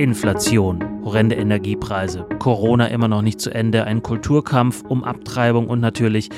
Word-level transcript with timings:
Inflation, 0.00 1.04
horrende 1.04 1.34
Energiepreise, 1.34 2.26
Corona 2.38 2.86
immer 2.86 3.06
noch 3.06 3.20
nicht 3.20 3.38
zu 3.38 3.50
Ende, 3.50 3.84
ein 3.84 4.02
Kulturkampf 4.02 4.82
um 4.88 5.04
Abtreibung 5.04 5.68
und 5.68 5.80
natürlich 5.80 6.30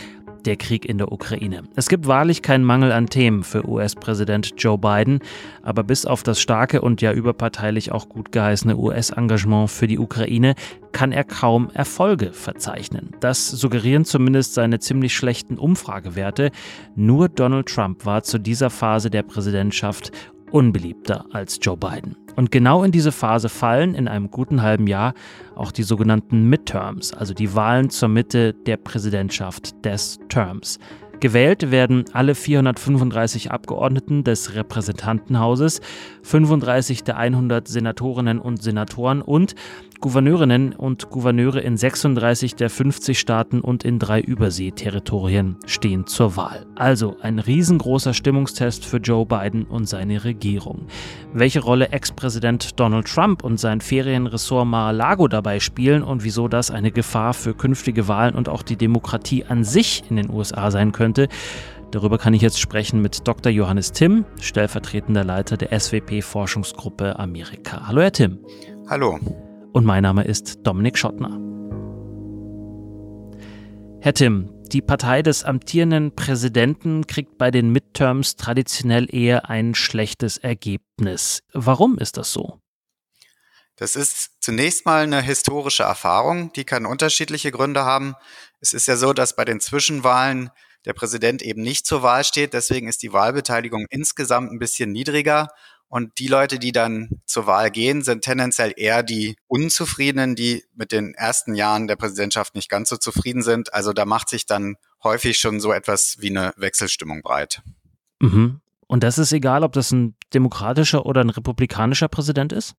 der 0.45 0.57
Krieg 0.57 0.85
in 0.85 0.99
der 0.99 1.13
Ukraine. 1.13 1.63
Es 1.77 1.89
gibt 1.89 2.09
wahrlich 2.09 2.43
keinen 2.43 2.65
Mangel 2.65 2.91
an 2.91 3.07
Themen 3.07 3.45
für 3.45 3.65
US-Präsident 3.69 4.55
Joe 4.59 4.79
Biden, 4.79 5.21
aber 5.63 5.85
bis 5.85 6.07
auf 6.07 6.25
das 6.25 6.41
starke 6.41 6.81
und 6.81 7.01
ja 7.03 7.13
überparteilich 7.13 7.93
auch 7.93 8.09
gut 8.09 8.33
geheißene 8.33 8.77
US-Engagement 8.77 9.71
für 9.71 9.87
die 9.87 10.01
Ukraine 10.01 10.57
kann 10.91 11.13
er 11.13 11.23
kaum 11.23 11.71
Erfolge 11.73 12.33
verzeichnen. 12.33 13.11
Das 13.21 13.49
suggerieren 13.49 14.05
zumindest 14.05 14.55
seine 14.55 14.81
ziemlich 14.81 15.15
schlechten 15.15 15.57
Umfragewerte. 15.57 16.51
Nur 16.97 17.29
Donald 17.29 17.69
Trump 17.69 18.05
war 18.07 18.25
zu 18.25 18.39
dieser 18.39 18.71
Phase 18.71 19.09
der 19.09 19.23
Präsidentschaft 19.23 20.11
unbeliebter 20.53 21.27
als 21.33 21.59
Joe 21.61 21.77
Biden. 21.77 22.17
Und 22.37 22.51
genau 22.51 22.83
in 22.83 22.93
diese 22.93 23.13
Phase 23.13 23.49
fallen 23.49 23.95
in 23.95 24.09
einem 24.09 24.31
guten 24.31 24.63
halben 24.63 24.87
Jahr 24.87 25.15
auch 25.55 25.71
die 25.71 25.83
sogenannten 25.83 26.49
Midterms, 26.49 27.13
also 27.13 27.35
die 27.35 27.55
Wahlen 27.55 27.91
zur 27.91 28.09
Mitte 28.09 28.55
der 28.55 28.79
Präsidentschaft 28.79 29.85
des 29.85 30.19
Terms. 30.29 30.79
Gewählt 31.23 31.71
werden 31.71 32.07
alle 32.15 32.35
435 32.35 33.53
Abgeordneten 33.53 34.25
des 34.25 34.57
Repräsentantenhauses, 34.57 35.81
35 36.25 37.05
der 37.05 37.17
100 37.17 37.69
Senatorinnen 37.69 38.41
und 38.41 38.61
Senatoren 38.61 39.23
und 39.23 39.55
Gouverneurinnen 40.03 40.73
und 40.73 41.11
Gouverneure 41.11 41.61
in 41.61 41.77
36 41.77 42.57
der 42.57 42.71
50 42.71 43.21
Staaten 43.21 43.61
und 43.61 43.85
in 43.85 44.01
drei 44.01 44.21
Überseeterritorien 44.21 45.59
stehen 45.65 46.09
zur 46.09 46.37
Wahl. 46.37 46.67
Also 46.75 47.17
ein 47.23 47.39
riesengroßer 47.39 48.13
Stimmungstest 48.13 48.85
für 48.85 48.97
Joe 48.97 49.25
Biden 49.25 49.63
und 49.63 49.89
seine 49.89 50.25
Regierung. 50.25 50.89
Welche 51.33 51.61
Rolle 51.61 51.91
Ex-Präsident 51.91 52.81
Donald 52.81 53.07
Trump 53.07 53.45
und 53.45 53.61
sein 53.61 53.81
Ferienressort 53.81 54.67
Mar-a-Lago 54.67 55.29
dabei 55.29 55.61
spielen 55.61 56.03
und 56.03 56.25
wieso 56.25 56.49
das 56.49 56.73
eine 56.73 56.91
Gefahr 56.91 57.33
für 57.33 57.55
künftige 57.55 58.09
Wahlen 58.09 58.35
und 58.35 58.49
auch 58.49 58.65
die 58.65 58.77
Demokratie 58.77 59.45
an 59.45 59.63
sich 59.63 60.03
in 60.11 60.17
den 60.17 60.31
USA 60.31 60.73
sein 60.73 60.91
könnte, 60.91 61.12
Darüber 61.91 62.19
kann 62.19 62.35
ich 62.35 62.43
jetzt 62.43 62.61
sprechen 62.61 63.03
mit 63.03 63.27
Dr. 63.29 63.53
Johannes 63.53 63.93
Timm, 63.93 64.25
stellvertretender 64.41 65.25
Leiter 65.25 65.57
der 65.57 65.79
SWP-Forschungsgruppe 65.79 67.19
Amerika. 67.19 67.87
Hallo, 67.87 68.01
Herr 68.01 68.13
Timm. 68.13 68.39
Hallo 68.89 69.19
und 69.73 69.85
mein 69.85 70.03
Name 70.03 70.25
ist 70.25 70.59
Dominik 70.63 70.99
Schottner. 70.99 71.39
Herr 74.01 74.15
Tim, 74.15 74.51
die 74.73 74.83
Partei 74.83 75.23
des 75.23 75.45
amtierenden 75.45 76.15
Präsidenten 76.15 77.07
kriegt 77.07 77.39
bei 77.39 77.51
den 77.51 77.71
Midterms 77.71 78.37
traditionell 78.37 79.13
eher 79.15 79.49
ein 79.49 79.75
schlechtes 79.75 80.39
Ergebnis. 80.39 81.43
Warum 81.53 81.99
ist 81.99 82.17
das 82.17 82.33
so? 82.33 82.59
Das 83.77 83.97
ist 83.97 84.43
zunächst 84.43 84.87
mal 84.87 85.03
eine 85.03 85.23
historische 85.23 85.85
Erfahrung, 85.85 86.53
die 86.53 86.65
kann 86.65 86.87
unterschiedliche 86.87 87.51
Gründe 87.51 87.85
haben. 87.85 88.15
Es 88.61 88.73
ist 88.73 88.87
ja 88.87 88.97
so, 88.97 89.13
dass 89.13 89.35
bei 89.35 89.45
den 89.45 89.61
Zwischenwahlen 89.61 90.51
der 90.85 90.93
Präsident 90.93 91.43
eben 91.43 91.63
nicht 91.63 91.87
zur 91.87 92.03
Wahl 92.03 92.25
steht, 92.25 92.55
deswegen 92.55 92.89
ist 92.89 93.03
die 93.03 93.13
Wahlbeteiligung 93.13 93.87
insgesamt 93.91 94.53
ein 94.53 94.59
bisschen 94.59 94.93
niedriger 94.93 95.49
und 95.93 96.19
die 96.19 96.27
Leute, 96.27 96.59
die 96.59 96.73
dann 96.73 97.21
zur 97.27 97.47
Wahl 97.47 97.71
gehen, 97.71 98.01
sind 98.01 98.25
tendenziell 98.25 98.73
eher 98.75 99.03
die 99.03 99.37
Unzufriedenen, 99.47 100.35
die 100.35 100.65
mit 100.75 100.91
den 100.91 101.13
ersten 101.13 101.55
Jahren 101.55 101.87
der 101.87 101.97
Präsidentschaft 101.97 102.55
nicht 102.55 102.71
ganz 102.71 102.89
so 102.89 102.97
zufrieden 102.97 103.43
sind. 103.43 103.75
Also 103.75 103.93
da 103.93 104.07
macht 104.07 104.31
sich 104.31 104.47
dann 104.47 104.77
häufig 105.05 105.39
schon 105.39 105.61
so 105.61 105.71
etwas 105.71 106.17
wie 106.19 106.31
eine 106.31 106.55
Wechselstimmung 106.57 107.21
breit. 107.21 107.61
Mhm. 108.21 108.63
Und 108.87 109.05
das 109.05 109.19
ist 109.19 109.33
egal, 109.33 109.65
ob 109.65 109.75
das 109.75 109.93
ein 109.93 110.17
demokratischer 110.33 111.05
oder 111.05 111.21
ein 111.21 111.29
republikanischer 111.29 112.09
Präsident 112.09 112.55
ist? 112.55 112.75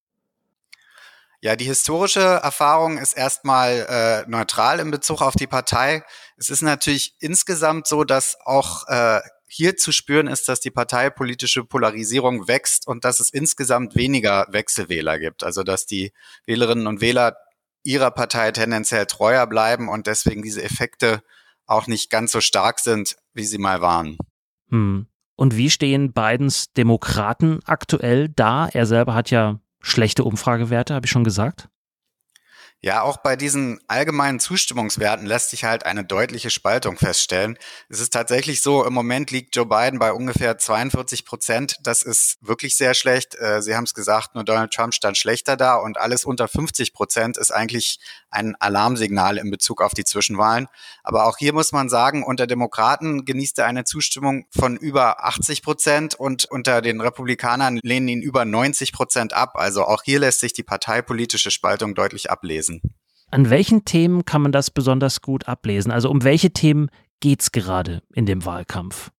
Ja, 1.44 1.56
die 1.56 1.66
historische 1.66 2.20
Erfahrung 2.20 2.96
ist 2.96 3.12
erstmal 3.12 3.86
äh, 4.26 4.30
neutral 4.30 4.80
in 4.80 4.90
Bezug 4.90 5.20
auf 5.20 5.34
die 5.34 5.46
Partei. 5.46 6.02
Es 6.38 6.48
ist 6.48 6.62
natürlich 6.62 7.16
insgesamt 7.20 7.86
so, 7.86 8.04
dass 8.04 8.38
auch 8.46 8.88
äh, 8.88 9.20
hier 9.46 9.76
zu 9.76 9.92
spüren 9.92 10.26
ist, 10.26 10.48
dass 10.48 10.60
die 10.60 10.70
parteipolitische 10.70 11.62
Polarisierung 11.62 12.48
wächst 12.48 12.88
und 12.88 13.04
dass 13.04 13.20
es 13.20 13.28
insgesamt 13.28 13.94
weniger 13.94 14.46
Wechselwähler 14.52 15.18
gibt. 15.18 15.44
Also 15.44 15.64
dass 15.64 15.84
die 15.84 16.14
Wählerinnen 16.46 16.86
und 16.86 17.02
Wähler 17.02 17.36
ihrer 17.82 18.10
Partei 18.10 18.50
tendenziell 18.50 19.04
treuer 19.04 19.46
bleiben 19.46 19.90
und 19.90 20.06
deswegen 20.06 20.40
diese 20.40 20.62
Effekte 20.62 21.22
auch 21.66 21.86
nicht 21.86 22.08
ganz 22.08 22.32
so 22.32 22.40
stark 22.40 22.80
sind, 22.80 23.16
wie 23.34 23.44
sie 23.44 23.58
mal 23.58 23.82
waren. 23.82 24.16
Hm. 24.70 25.08
Und 25.36 25.56
wie 25.58 25.68
stehen 25.68 26.14
Bidens 26.14 26.72
Demokraten 26.72 27.60
aktuell 27.66 28.30
da? 28.30 28.66
Er 28.72 28.86
selber 28.86 29.12
hat 29.12 29.30
ja 29.30 29.60
schlechte 29.84 30.24
Umfragewerte, 30.24 30.94
habe 30.94 31.06
ich 31.06 31.12
schon 31.12 31.24
gesagt. 31.24 31.68
Ja, 32.84 33.00
auch 33.00 33.16
bei 33.16 33.34
diesen 33.34 33.80
allgemeinen 33.88 34.40
Zustimmungswerten 34.40 35.24
lässt 35.24 35.48
sich 35.48 35.64
halt 35.64 35.86
eine 35.86 36.04
deutliche 36.04 36.50
Spaltung 36.50 36.98
feststellen. 36.98 37.56
Es 37.88 37.98
ist 37.98 38.12
tatsächlich 38.12 38.60
so, 38.60 38.84
im 38.84 38.92
Moment 38.92 39.30
liegt 39.30 39.56
Joe 39.56 39.64
Biden 39.64 39.98
bei 39.98 40.12
ungefähr 40.12 40.58
42 40.58 41.24
Prozent. 41.24 41.76
Das 41.82 42.02
ist 42.02 42.36
wirklich 42.42 42.76
sehr 42.76 42.92
schlecht. 42.92 43.36
Äh, 43.40 43.62
Sie 43.62 43.74
haben 43.74 43.84
es 43.84 43.94
gesagt, 43.94 44.34
nur 44.34 44.44
Donald 44.44 44.70
Trump 44.70 44.92
stand 44.92 45.16
schlechter 45.16 45.56
da 45.56 45.76
und 45.76 45.96
alles 45.96 46.26
unter 46.26 46.46
50 46.46 46.92
Prozent 46.92 47.38
ist 47.38 47.52
eigentlich 47.52 48.00
ein 48.28 48.54
Alarmsignal 48.56 49.38
in 49.38 49.50
Bezug 49.50 49.80
auf 49.80 49.94
die 49.94 50.04
Zwischenwahlen. 50.04 50.68
Aber 51.02 51.24
auch 51.24 51.38
hier 51.38 51.54
muss 51.54 51.72
man 51.72 51.88
sagen, 51.88 52.22
unter 52.22 52.46
Demokraten 52.46 53.24
genießt 53.24 53.60
er 53.60 53.64
eine 53.64 53.84
Zustimmung 53.84 54.44
von 54.50 54.76
über 54.76 55.24
80 55.24 55.62
Prozent 55.62 56.16
und 56.16 56.44
unter 56.50 56.82
den 56.82 57.00
Republikanern 57.00 57.80
lehnen 57.82 58.08
ihn 58.08 58.20
über 58.20 58.44
90 58.44 58.92
Prozent 58.92 59.32
ab. 59.32 59.52
Also 59.54 59.84
auch 59.86 60.02
hier 60.02 60.18
lässt 60.18 60.40
sich 60.40 60.52
die 60.52 60.62
parteipolitische 60.62 61.50
Spaltung 61.50 61.94
deutlich 61.94 62.30
ablesen 62.30 62.73
lesen. 62.74 62.94
An 63.30 63.50
welchen 63.50 63.84
Themen 63.84 64.24
kann 64.24 64.42
man 64.42 64.52
das 64.52 64.70
besonders 64.70 65.20
gut 65.20 65.48
ablesen? 65.48 65.90
Also 65.90 66.10
um 66.10 66.22
welche 66.22 66.52
Themen 66.52 66.88
geht 67.20 67.42
es 67.42 67.52
gerade 67.52 68.02
in 68.14 68.26
dem 68.26 68.44
Wahlkampf? 68.44 69.10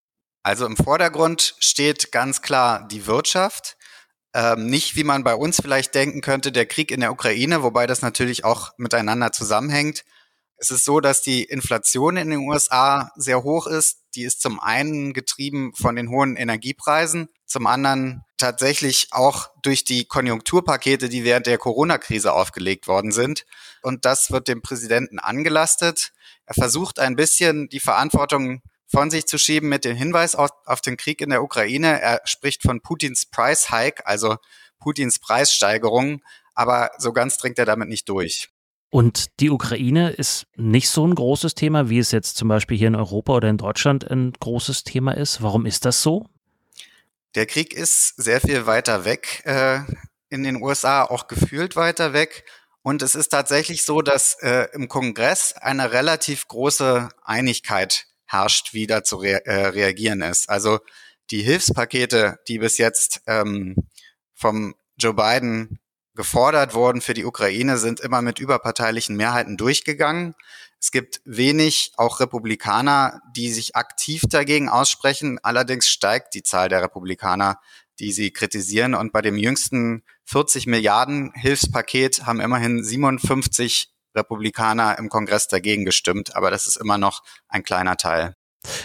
Also 0.42 0.64
im 0.64 0.76
Vordergrund 0.76 1.56
steht 1.58 2.12
ganz 2.12 2.40
klar 2.40 2.86
die 2.88 3.06
Wirtschaft. 3.06 3.76
Ähm, 4.32 4.66
nicht, 4.66 4.96
wie 4.96 5.04
man 5.04 5.24
bei 5.24 5.34
uns 5.34 5.60
vielleicht 5.60 5.94
denken 5.94 6.20
könnte, 6.20 6.52
der 6.52 6.66
Krieg 6.66 6.90
in 6.90 7.00
der 7.00 7.10
Ukraine, 7.10 7.62
wobei 7.62 7.86
das 7.86 8.02
natürlich 8.02 8.44
auch 8.44 8.70
miteinander 8.76 9.32
zusammenhängt. 9.32 10.04
Es 10.56 10.70
ist 10.70 10.84
so, 10.84 11.00
dass 11.00 11.22
die 11.22 11.42
Inflation 11.42 12.16
in 12.16 12.30
den 12.30 12.40
USA 12.40 13.10
sehr 13.16 13.42
hoch 13.42 13.66
ist. 13.66 14.02
Die 14.14 14.22
ist 14.22 14.40
zum 14.40 14.60
einen 14.60 15.12
getrieben 15.12 15.72
von 15.74 15.96
den 15.96 16.10
hohen 16.10 16.36
Energiepreisen, 16.36 17.28
zum 17.44 17.66
anderen 17.66 18.22
tatsächlich 18.38 19.08
auch 19.10 19.48
durch 19.62 19.84
die 19.84 20.04
Konjunkturpakete, 20.04 21.08
die 21.08 21.24
während 21.24 21.46
der 21.46 21.58
Corona-Krise 21.58 22.32
aufgelegt 22.32 22.86
worden 22.86 23.12
sind. 23.12 23.44
Und 23.82 24.04
das 24.04 24.30
wird 24.30 24.48
dem 24.48 24.62
Präsidenten 24.62 25.18
angelastet. 25.18 26.12
Er 26.44 26.54
versucht 26.54 26.98
ein 26.98 27.16
bisschen 27.16 27.68
die 27.68 27.80
Verantwortung 27.80 28.62
von 28.86 29.10
sich 29.10 29.26
zu 29.26 29.38
schieben 29.38 29.68
mit 29.68 29.84
dem 29.84 29.96
Hinweis 29.96 30.34
auf, 30.34 30.50
auf 30.64 30.80
den 30.80 30.96
Krieg 30.96 31.20
in 31.20 31.30
der 31.30 31.42
Ukraine. 31.42 32.00
Er 32.00 32.20
spricht 32.24 32.62
von 32.62 32.80
Putins 32.80 33.26
Price 33.26 33.70
Hike, 33.70 34.06
also 34.06 34.36
Putins 34.78 35.18
Preissteigerung, 35.18 36.22
aber 36.54 36.90
so 36.98 37.12
ganz 37.12 37.38
dringt 37.38 37.58
er 37.58 37.64
damit 37.64 37.88
nicht 37.88 38.08
durch. 38.08 38.48
Und 38.90 39.40
die 39.40 39.50
Ukraine 39.50 40.10
ist 40.10 40.46
nicht 40.54 40.88
so 40.88 41.06
ein 41.06 41.14
großes 41.14 41.54
Thema, 41.54 41.90
wie 41.90 41.98
es 41.98 42.12
jetzt 42.12 42.36
zum 42.36 42.48
Beispiel 42.48 42.78
hier 42.78 42.88
in 42.88 42.94
Europa 42.94 43.34
oder 43.34 43.48
in 43.48 43.58
Deutschland 43.58 44.08
ein 44.08 44.32
großes 44.32 44.84
Thema 44.84 45.12
ist. 45.12 45.42
Warum 45.42 45.66
ist 45.66 45.84
das 45.84 46.02
so? 46.02 46.26
Der 47.36 47.44
Krieg 47.44 47.74
ist 47.74 48.14
sehr 48.16 48.40
viel 48.40 48.64
weiter 48.64 49.04
weg 49.04 49.42
äh, 49.44 49.80
in 50.30 50.42
den 50.42 50.62
USA, 50.62 51.04
auch 51.04 51.28
gefühlt 51.28 51.76
weiter 51.76 52.14
weg. 52.14 52.46
Und 52.80 53.02
es 53.02 53.14
ist 53.14 53.28
tatsächlich 53.28 53.84
so, 53.84 54.00
dass 54.00 54.38
äh, 54.40 54.68
im 54.72 54.88
Kongress 54.88 55.52
eine 55.52 55.92
relativ 55.92 56.48
große 56.48 57.10
Einigkeit 57.22 58.06
herrscht, 58.24 58.72
wie 58.72 58.86
da 58.86 59.04
zu 59.04 59.16
rea 59.16 59.36
äh, 59.44 59.66
reagieren 59.66 60.22
ist. 60.22 60.48
Also 60.48 60.78
die 61.30 61.42
Hilfspakete, 61.42 62.38
die 62.48 62.58
bis 62.58 62.78
jetzt 62.78 63.20
ähm, 63.26 63.76
vom 64.32 64.74
Joe 64.96 65.12
Biden 65.12 65.78
gefordert 66.16 66.74
wurden 66.74 67.00
für 67.00 67.14
die 67.14 67.24
Ukraine, 67.24 67.78
sind 67.78 68.00
immer 68.00 68.22
mit 68.22 68.40
überparteilichen 68.40 69.16
Mehrheiten 69.16 69.56
durchgegangen. 69.56 70.34
Es 70.80 70.90
gibt 70.90 71.20
wenig, 71.24 71.92
auch 71.96 72.20
Republikaner, 72.20 73.20
die 73.34 73.52
sich 73.52 73.76
aktiv 73.76 74.22
dagegen 74.28 74.68
aussprechen. 74.68 75.38
Allerdings 75.42 75.88
steigt 75.88 76.34
die 76.34 76.42
Zahl 76.42 76.68
der 76.68 76.82
Republikaner, 76.82 77.60
die 77.98 78.12
sie 78.12 78.30
kritisieren. 78.30 78.94
Und 78.94 79.12
bei 79.12 79.22
dem 79.22 79.36
jüngsten 79.36 80.02
40 80.24 80.66
Milliarden 80.66 81.32
Hilfspaket 81.34 82.26
haben 82.26 82.40
immerhin 82.40 82.82
57 82.82 83.92
Republikaner 84.14 84.98
im 84.98 85.08
Kongress 85.08 85.48
dagegen 85.48 85.84
gestimmt. 85.84 86.36
Aber 86.36 86.50
das 86.50 86.66
ist 86.66 86.76
immer 86.76 86.98
noch 86.98 87.22
ein 87.48 87.62
kleiner 87.62 87.96
Teil. 87.96 88.35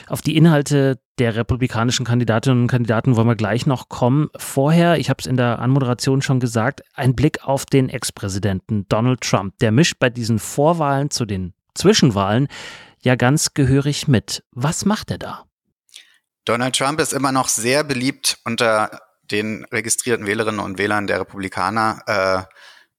Auf 0.07 0.21
die 0.21 0.35
Inhalte 0.35 0.99
der 1.19 1.35
republikanischen 1.35 2.05
Kandidatinnen 2.05 2.63
und 2.63 2.67
Kandidaten 2.67 3.15
wollen 3.15 3.27
wir 3.27 3.35
gleich 3.35 3.65
noch 3.65 3.89
kommen. 3.89 4.29
Vorher, 4.37 4.97
ich 4.97 5.09
habe 5.09 5.19
es 5.19 5.25
in 5.25 5.37
der 5.37 5.59
Anmoderation 5.59 6.21
schon 6.21 6.39
gesagt, 6.39 6.81
ein 6.93 7.15
Blick 7.15 7.43
auf 7.43 7.65
den 7.65 7.89
Ex-Präsidenten 7.89 8.87
Donald 8.89 9.21
Trump. 9.21 9.57
Der 9.59 9.71
mischt 9.71 9.99
bei 9.99 10.09
diesen 10.09 10.39
Vorwahlen 10.39 11.09
zu 11.09 11.25
den 11.25 11.53
Zwischenwahlen 11.75 12.47
ja 13.01 13.15
ganz 13.15 13.53
gehörig 13.53 14.07
mit. 14.07 14.43
Was 14.51 14.85
macht 14.85 15.11
er 15.11 15.17
da? 15.17 15.45
Donald 16.45 16.75
Trump 16.75 16.99
ist 16.99 17.13
immer 17.13 17.31
noch 17.31 17.47
sehr 17.47 17.83
beliebt 17.83 18.39
unter 18.45 19.01
den 19.31 19.65
registrierten 19.71 20.25
Wählerinnen 20.25 20.59
und 20.59 20.77
Wählern 20.77 21.07
der 21.07 21.21
Republikaner, 21.21 22.01
äh, 22.07 22.43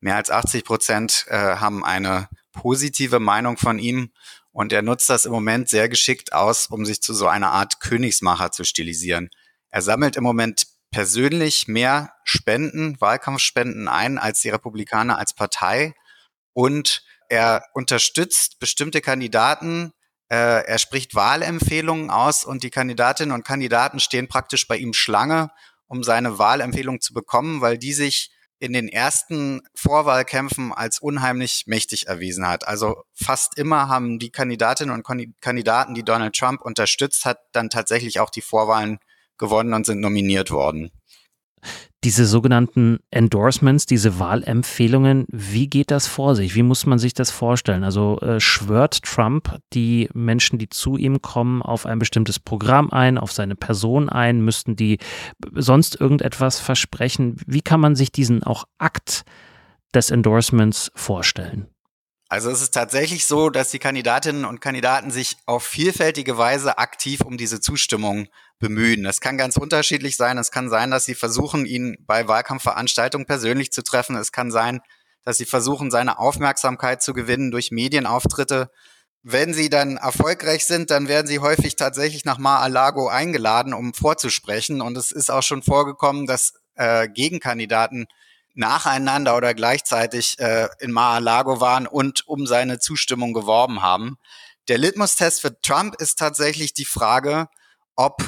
mehr 0.00 0.16
als 0.16 0.30
80 0.30 0.64
Prozent 0.64 1.26
äh, 1.28 1.36
haben 1.36 1.84
eine 1.84 2.28
positive 2.52 3.20
Meinung 3.20 3.56
von 3.56 3.78
ihm. 3.78 4.12
Und 4.52 4.72
er 4.72 4.82
nutzt 4.82 5.08
das 5.08 5.24
im 5.24 5.32
Moment 5.32 5.68
sehr 5.68 5.88
geschickt 5.88 6.32
aus, 6.32 6.66
um 6.66 6.84
sich 6.84 7.02
zu 7.02 7.14
so 7.14 7.26
einer 7.26 7.50
Art 7.50 7.80
Königsmacher 7.80 8.52
zu 8.52 8.64
stilisieren. 8.64 9.30
Er 9.70 9.82
sammelt 9.82 10.16
im 10.16 10.24
Moment 10.24 10.66
persönlich 10.90 11.68
mehr 11.68 12.12
Spenden, 12.24 13.00
Wahlkampfspenden 13.00 13.88
ein 13.88 14.18
als 14.18 14.42
die 14.42 14.50
Republikaner 14.50 15.18
als 15.18 15.32
Partei. 15.32 15.94
Und 16.52 17.02
er 17.30 17.64
unterstützt 17.72 18.58
bestimmte 18.60 19.00
Kandidaten, 19.00 19.92
äh, 20.28 20.66
er 20.66 20.78
spricht 20.78 21.14
Wahlempfehlungen 21.14 22.10
aus 22.10 22.44
und 22.44 22.62
die 22.62 22.70
Kandidatinnen 22.70 23.34
und 23.34 23.44
Kandidaten 23.44 24.00
stehen 24.00 24.28
praktisch 24.28 24.68
bei 24.68 24.76
ihm 24.76 24.92
Schlange, 24.92 25.50
um 25.86 26.04
seine 26.04 26.38
Wahlempfehlung 26.38 27.00
zu 27.00 27.14
bekommen, 27.14 27.62
weil 27.62 27.78
die 27.78 27.94
sich 27.94 28.31
in 28.62 28.72
den 28.72 28.88
ersten 28.88 29.62
Vorwahlkämpfen 29.74 30.72
als 30.72 31.00
unheimlich 31.00 31.64
mächtig 31.66 32.06
erwiesen 32.06 32.46
hat. 32.46 32.68
Also 32.68 33.02
fast 33.12 33.58
immer 33.58 33.88
haben 33.88 34.20
die 34.20 34.30
Kandidatinnen 34.30 34.94
und 34.94 35.04
Kandidaten, 35.40 35.94
die 35.94 36.04
Donald 36.04 36.36
Trump 36.36 36.62
unterstützt 36.62 37.24
hat, 37.24 37.40
dann 37.50 37.70
tatsächlich 37.70 38.20
auch 38.20 38.30
die 38.30 38.40
Vorwahlen 38.40 39.00
gewonnen 39.36 39.74
und 39.74 39.84
sind 39.84 39.98
nominiert 39.98 40.52
worden. 40.52 40.92
Diese 42.04 42.26
sogenannten 42.26 42.98
Endorsements, 43.10 43.86
diese 43.86 44.18
Wahlempfehlungen, 44.18 45.26
wie 45.28 45.68
geht 45.68 45.92
das 45.92 46.08
vor 46.08 46.34
sich? 46.34 46.56
Wie 46.56 46.64
muss 46.64 46.84
man 46.84 46.98
sich 46.98 47.14
das 47.14 47.30
vorstellen? 47.30 47.84
Also 47.84 48.18
äh, 48.20 48.40
schwört 48.40 49.02
Trump 49.04 49.58
die 49.72 50.08
Menschen, 50.12 50.58
die 50.58 50.68
zu 50.68 50.96
ihm 50.96 51.22
kommen, 51.22 51.62
auf 51.62 51.86
ein 51.86 52.00
bestimmtes 52.00 52.40
Programm 52.40 52.90
ein, 52.90 53.18
auf 53.18 53.30
seine 53.30 53.54
Person 53.54 54.08
ein? 54.08 54.40
Müssten 54.40 54.74
die 54.74 54.98
sonst 55.54 56.00
irgendetwas 56.00 56.58
versprechen? 56.58 57.36
Wie 57.46 57.62
kann 57.62 57.80
man 57.80 57.94
sich 57.94 58.10
diesen 58.10 58.42
auch 58.42 58.64
Akt 58.78 59.24
des 59.94 60.10
Endorsements 60.10 60.90
vorstellen? 60.96 61.68
Also 62.32 62.48
es 62.48 62.62
ist 62.62 62.72
tatsächlich 62.72 63.26
so, 63.26 63.50
dass 63.50 63.72
die 63.72 63.78
Kandidatinnen 63.78 64.46
und 64.46 64.62
Kandidaten 64.62 65.10
sich 65.10 65.36
auf 65.44 65.64
vielfältige 65.64 66.38
Weise 66.38 66.78
aktiv 66.78 67.20
um 67.20 67.36
diese 67.36 67.60
Zustimmung 67.60 68.26
bemühen. 68.58 69.02
Das 69.02 69.20
kann 69.20 69.36
ganz 69.36 69.58
unterschiedlich 69.58 70.16
sein. 70.16 70.38
Es 70.38 70.50
kann 70.50 70.70
sein, 70.70 70.90
dass 70.90 71.04
sie 71.04 71.14
versuchen, 71.14 71.66
ihn 71.66 71.98
bei 72.06 72.28
Wahlkampfveranstaltungen 72.28 73.26
persönlich 73.26 73.70
zu 73.70 73.82
treffen. 73.82 74.16
Es 74.16 74.32
kann 74.32 74.50
sein, 74.50 74.80
dass 75.24 75.36
sie 75.36 75.44
versuchen, 75.44 75.90
seine 75.90 76.18
Aufmerksamkeit 76.18 77.02
zu 77.02 77.12
gewinnen 77.12 77.50
durch 77.50 77.70
Medienauftritte. 77.70 78.70
Wenn 79.22 79.52
sie 79.52 79.68
dann 79.68 79.98
erfolgreich 79.98 80.64
sind, 80.64 80.90
dann 80.90 81.08
werden 81.08 81.26
sie 81.26 81.40
häufig 81.40 81.76
tatsächlich 81.76 82.24
nach 82.24 82.38
Mar-a-Lago 82.38 83.08
eingeladen, 83.08 83.74
um 83.74 83.92
vorzusprechen. 83.92 84.80
Und 84.80 84.96
es 84.96 85.12
ist 85.12 85.30
auch 85.30 85.42
schon 85.42 85.62
vorgekommen, 85.62 86.24
dass 86.24 86.54
äh, 86.76 87.10
Gegenkandidaten 87.10 88.06
nacheinander 88.54 89.36
oder 89.36 89.54
gleichzeitig 89.54 90.38
äh, 90.38 90.68
in 90.80 90.92
Mar-a-Lago 90.92 91.60
waren 91.60 91.86
und 91.86 92.26
um 92.28 92.46
seine 92.46 92.78
Zustimmung 92.78 93.32
geworben 93.32 93.82
haben. 93.82 94.16
Der 94.68 94.78
Litmus-Test 94.78 95.40
für 95.40 95.60
Trump 95.60 95.96
ist 96.00 96.18
tatsächlich 96.18 96.74
die 96.74 96.84
Frage, 96.84 97.48
ob 97.96 98.22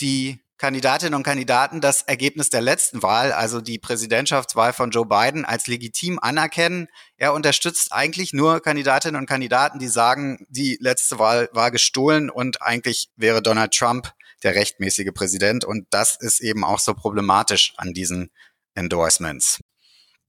die 0.00 0.40
Kandidatinnen 0.58 1.14
und 1.14 1.22
Kandidaten 1.22 1.80
das 1.80 2.02
Ergebnis 2.02 2.50
der 2.50 2.60
letzten 2.60 3.00
Wahl, 3.02 3.32
also 3.32 3.60
die 3.60 3.78
Präsidentschaftswahl 3.78 4.72
von 4.72 4.90
Joe 4.90 5.06
Biden, 5.06 5.44
als 5.44 5.68
legitim 5.68 6.18
anerkennen. 6.20 6.88
Er 7.16 7.32
unterstützt 7.32 7.92
eigentlich 7.92 8.32
nur 8.32 8.60
Kandidatinnen 8.60 9.20
und 9.20 9.28
Kandidaten, 9.28 9.78
die 9.78 9.86
sagen, 9.86 10.44
die 10.48 10.76
letzte 10.80 11.20
Wahl 11.20 11.48
war 11.52 11.70
gestohlen 11.70 12.28
und 12.28 12.60
eigentlich 12.60 13.08
wäre 13.14 13.40
Donald 13.40 13.72
Trump 13.72 14.12
der 14.42 14.56
rechtmäßige 14.56 15.12
Präsident. 15.14 15.64
Und 15.64 15.86
das 15.90 16.16
ist 16.20 16.40
eben 16.40 16.64
auch 16.64 16.80
so 16.80 16.92
problematisch 16.92 17.72
an 17.76 17.92
diesen 17.92 18.30
Endorsements. 18.78 19.60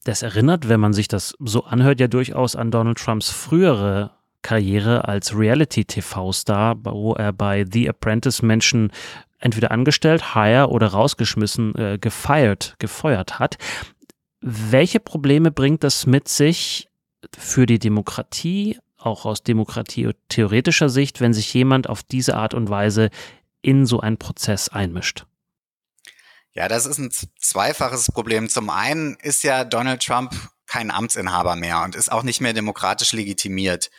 Das 0.03 0.21
erinnert, 0.21 0.69
wenn 0.69 0.79
man 0.79 0.93
sich 0.93 1.07
das 1.07 1.35
so 1.39 1.63
anhört, 1.65 1.99
ja 1.99 2.07
durchaus 2.07 2.55
an 2.55 2.71
Donald 2.71 2.97
Trumps 2.97 3.29
frühere 3.29 4.11
Karriere 4.41 5.07
als 5.07 5.35
Reality-TV-Star, 5.35 6.77
wo 6.83 7.13
er 7.13 7.33
bei 7.33 7.65
The 7.69 7.89
Apprentice 7.89 8.41
Menschen 8.41 8.91
entweder 9.39 9.71
angestellt, 9.71 10.33
hire 10.33 10.69
oder 10.69 10.87
rausgeschmissen, 10.87 11.75
äh, 11.75 11.97
gefeiert, 11.99 12.75
gefeuert 12.79 13.39
hat. 13.39 13.57
Welche 14.41 14.99
Probleme 14.99 15.51
bringt 15.51 15.83
das 15.83 16.05
mit 16.05 16.27
sich 16.27 16.87
für 17.37 17.65
die 17.65 17.79
Demokratie, 17.79 18.77
auch 18.97 19.25
aus 19.25 19.43
demokratietheoretischer 19.43 20.89
Sicht, 20.89 21.21
wenn 21.21 21.33
sich 21.33 21.53
jemand 21.53 21.89
auf 21.89 22.03
diese 22.03 22.35
Art 22.35 22.53
und 22.53 22.69
Weise 22.69 23.09
in 23.61 23.85
so 23.85 23.99
einen 23.99 24.17
Prozess 24.17 24.69
einmischt? 24.69 25.25
Ja, 26.53 26.67
das 26.67 26.85
ist 26.85 26.97
ein 26.97 27.11
zweifaches 27.39 28.07
Problem. 28.11 28.49
Zum 28.49 28.69
einen 28.69 29.15
ist 29.21 29.43
ja 29.43 29.63
Donald 29.63 30.03
Trump 30.03 30.33
kein 30.65 30.91
Amtsinhaber 30.91 31.55
mehr 31.55 31.81
und 31.83 31.95
ist 31.95 32.11
auch 32.11 32.23
nicht 32.23 32.41
mehr 32.41 32.53
demokratisch 32.53 33.13
legitimiert. 33.13 33.89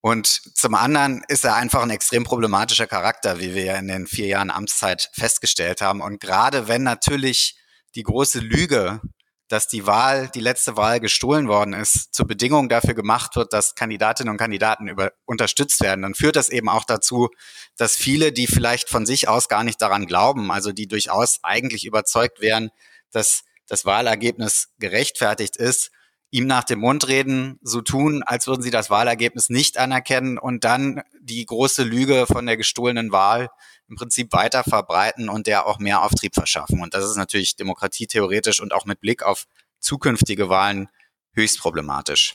Und 0.00 0.26
zum 0.26 0.74
anderen 0.74 1.24
ist 1.28 1.44
er 1.44 1.54
einfach 1.54 1.82
ein 1.82 1.90
extrem 1.90 2.24
problematischer 2.24 2.86
Charakter, 2.86 3.40
wie 3.40 3.54
wir 3.54 3.64
ja 3.64 3.76
in 3.76 3.88
den 3.88 4.06
vier 4.06 4.26
Jahren 4.26 4.50
Amtszeit 4.50 5.08
festgestellt 5.14 5.80
haben. 5.80 6.02
Und 6.02 6.20
gerade 6.20 6.68
wenn 6.68 6.82
natürlich 6.82 7.58
die 7.94 8.02
große 8.02 8.40
Lüge 8.40 9.00
dass 9.48 9.68
die 9.68 9.86
Wahl, 9.86 10.28
die 10.34 10.40
letzte 10.40 10.76
Wahl 10.76 11.00
gestohlen 11.00 11.48
worden 11.48 11.74
ist, 11.74 12.14
zur 12.14 12.26
Bedingung 12.26 12.68
dafür 12.68 12.94
gemacht 12.94 13.36
wird, 13.36 13.52
dass 13.52 13.74
Kandidatinnen 13.74 14.30
und 14.30 14.38
Kandidaten 14.38 14.88
über, 14.88 15.12
unterstützt 15.26 15.80
werden, 15.82 16.02
dann 16.02 16.14
führt 16.14 16.36
das 16.36 16.48
eben 16.48 16.68
auch 16.68 16.84
dazu, 16.84 17.28
dass 17.76 17.94
viele, 17.94 18.32
die 18.32 18.46
vielleicht 18.46 18.88
von 18.88 19.06
sich 19.06 19.28
aus 19.28 19.48
gar 19.48 19.64
nicht 19.64 19.82
daran 19.82 20.06
glauben, 20.06 20.50
also 20.50 20.72
die 20.72 20.86
durchaus 20.86 21.40
eigentlich 21.42 21.84
überzeugt 21.84 22.40
wären, 22.40 22.70
dass 23.10 23.42
das 23.66 23.84
Wahlergebnis 23.84 24.68
gerechtfertigt 24.78 25.56
ist, 25.56 25.90
ihm 26.34 26.48
nach 26.48 26.64
dem 26.64 26.80
Mund 26.80 27.06
reden, 27.06 27.60
so 27.62 27.80
tun, 27.80 28.24
als 28.26 28.48
würden 28.48 28.60
sie 28.60 28.72
das 28.72 28.90
Wahlergebnis 28.90 29.50
nicht 29.50 29.78
anerkennen 29.78 30.36
und 30.36 30.64
dann 30.64 31.00
die 31.20 31.46
große 31.46 31.84
Lüge 31.84 32.26
von 32.26 32.44
der 32.44 32.56
gestohlenen 32.56 33.12
Wahl 33.12 33.50
im 33.88 33.94
Prinzip 33.94 34.32
weiter 34.32 34.64
verbreiten 34.64 35.28
und 35.28 35.46
der 35.46 35.64
auch 35.64 35.78
mehr 35.78 36.02
Auftrieb 36.02 36.34
verschaffen. 36.34 36.82
Und 36.82 36.92
das 36.92 37.08
ist 37.08 37.16
natürlich 37.16 37.54
demokratietheoretisch 37.54 38.60
und 38.60 38.74
auch 38.74 38.84
mit 38.84 39.00
Blick 39.00 39.22
auf 39.22 39.44
zukünftige 39.78 40.48
Wahlen 40.48 40.88
höchst 41.34 41.60
problematisch. 41.60 42.34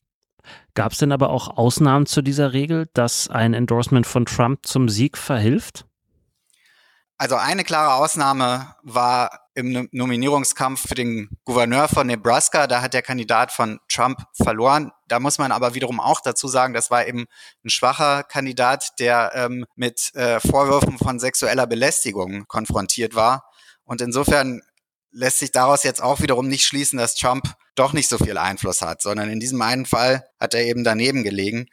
Gab 0.75 0.93
es 0.93 0.99
denn 0.99 1.11
aber 1.11 1.29
auch 1.29 1.57
Ausnahmen 1.57 2.05
zu 2.05 2.21
dieser 2.21 2.53
Regel, 2.53 2.87
dass 2.93 3.27
ein 3.27 3.53
Endorsement 3.53 4.07
von 4.07 4.25
Trump 4.25 4.65
zum 4.65 4.87
Sieg 4.87 5.17
verhilft? 5.17 5.88
Also 7.21 7.36
eine 7.36 7.66
klare 7.66 7.95
Ausnahme 7.95 8.75
war 8.81 9.42
im 9.54 9.89
Nominierungskampf 9.92 10.88
für 10.88 10.95
den 10.95 11.27
Gouverneur 11.44 11.89
von 11.89 12.07
Nebraska. 12.07 12.66
Da 12.66 12.81
hat 12.81 12.94
der 12.94 13.01
Kandidat 13.01 13.51
von 13.51 13.77
Trump 13.89 14.24
verloren. 14.42 14.94
Da 15.09 15.19
muss 15.19 15.38
man 15.38 15.52
aber 15.52 15.76
wiederum 15.76 15.99
auch 15.99 16.21
dazu 16.21 16.47
sagen, 16.47 16.73
das 16.73 16.90
war 16.92 17.06
eben 17.06 17.26
ein 17.66 17.69
schwacher 17.69 18.23
Kandidat, 18.23 18.97
der 18.99 19.33
ähm, 19.35 19.66
mit 19.76 20.16
äh, 20.16 20.40
Vorwürfen 20.40 20.97
von 20.97 21.19
sexueller 21.19 21.68
Belästigung 21.68 22.45
konfrontiert 22.47 23.16
war. 23.16 23.44
Und 23.83 23.99
insofern 23.99 24.61
lässt 25.11 25.40
sich 25.40 25.52
daraus 25.52 25.83
jetzt 25.83 26.02
auch 26.02 26.21
wiederum 26.21 26.47
nicht 26.47 26.64
schließen, 26.64 26.97
dass 26.97 27.16
Trump 27.16 27.54
doch 27.76 27.92
nicht 27.92 28.07
so 28.07 28.18
viel 28.18 28.38
Einfluss 28.38 28.81
hat, 28.81 29.02
sondern 29.02 29.30
in 29.30 29.42
diesem 29.42 29.61
einen 29.61 29.85
Fall 29.85 30.23
hat 30.40 30.54
er 30.54 30.64
eben 30.64 30.85
daneben 30.85 31.23
gelegen. 31.23 31.68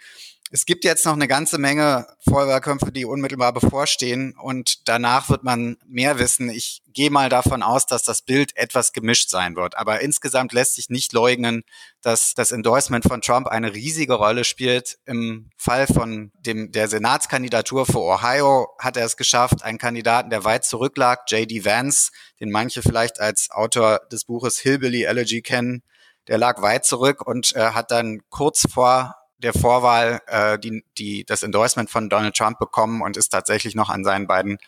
Es 0.52 0.64
gibt 0.64 0.84
jetzt 0.84 1.04
noch 1.04 1.14
eine 1.14 1.26
ganze 1.26 1.58
Menge 1.58 2.06
Feuerwehrkämpfe, 2.28 2.92
die 2.92 3.04
unmittelbar 3.04 3.52
bevorstehen 3.52 4.36
und 4.40 4.88
danach 4.88 5.28
wird 5.28 5.42
man 5.42 5.76
mehr 5.84 6.20
wissen. 6.20 6.50
Ich 6.50 6.82
gehe 6.92 7.10
mal 7.10 7.28
davon 7.28 7.64
aus, 7.64 7.84
dass 7.86 8.04
das 8.04 8.22
Bild 8.22 8.56
etwas 8.56 8.92
gemischt 8.92 9.28
sein 9.28 9.56
wird. 9.56 9.76
Aber 9.76 10.02
insgesamt 10.02 10.52
lässt 10.52 10.76
sich 10.76 10.88
nicht 10.88 11.12
leugnen, 11.12 11.64
dass 12.00 12.34
das 12.34 12.52
Endorsement 12.52 13.04
von 13.04 13.22
Trump 13.22 13.48
eine 13.48 13.74
riesige 13.74 14.14
Rolle 14.14 14.44
spielt. 14.44 14.98
Im 15.04 15.50
Fall 15.56 15.88
von 15.88 16.30
dem, 16.38 16.70
der 16.70 16.86
Senatskandidatur 16.86 17.84
für 17.84 18.00
Ohio 18.00 18.68
hat 18.78 18.96
er 18.96 19.04
es 19.04 19.16
geschafft, 19.16 19.64
einen 19.64 19.78
Kandidaten, 19.78 20.30
der 20.30 20.44
weit 20.44 20.64
zurücklag, 20.64 21.28
J.D. 21.28 21.64
Vance, 21.64 22.12
den 22.38 22.52
manche 22.52 22.82
vielleicht 22.82 23.18
als 23.18 23.50
Autor 23.50 24.00
des 24.12 24.24
Buches 24.26 24.60
Hillbilly 24.60 25.02
Elegy 25.02 25.42
kennen, 25.42 25.82
der 26.28 26.38
lag 26.38 26.62
weit 26.62 26.84
zurück 26.84 27.26
und 27.26 27.56
äh, 27.56 27.72
hat 27.72 27.90
dann 27.90 28.20
kurz 28.30 28.64
vor 28.72 29.16
der 29.38 29.52
Vorwahl 29.52 30.20
äh, 30.26 30.58
die, 30.58 30.84
die, 30.98 31.24
das 31.24 31.42
Endorsement 31.42 31.90
von 31.90 32.08
Donald 32.08 32.34
Trump 32.36 32.58
bekommen 32.58 33.02
und 33.02 33.16
ist 33.16 33.28
tatsächlich 33.28 33.74
noch 33.74 33.90
an 33.90 34.04
seinen 34.04 34.26
beiden 34.26 34.58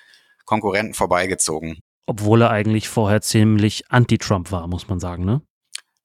Konkurrenten 0.44 0.94
vorbeigezogen. 0.94 1.78
Obwohl 2.06 2.42
er 2.42 2.50
eigentlich 2.50 2.88
vorher 2.88 3.20
ziemlich 3.20 3.90
anti-Trump 3.90 4.50
war, 4.50 4.66
muss 4.66 4.88
man 4.88 4.98
sagen, 4.98 5.24
ne? 5.24 5.42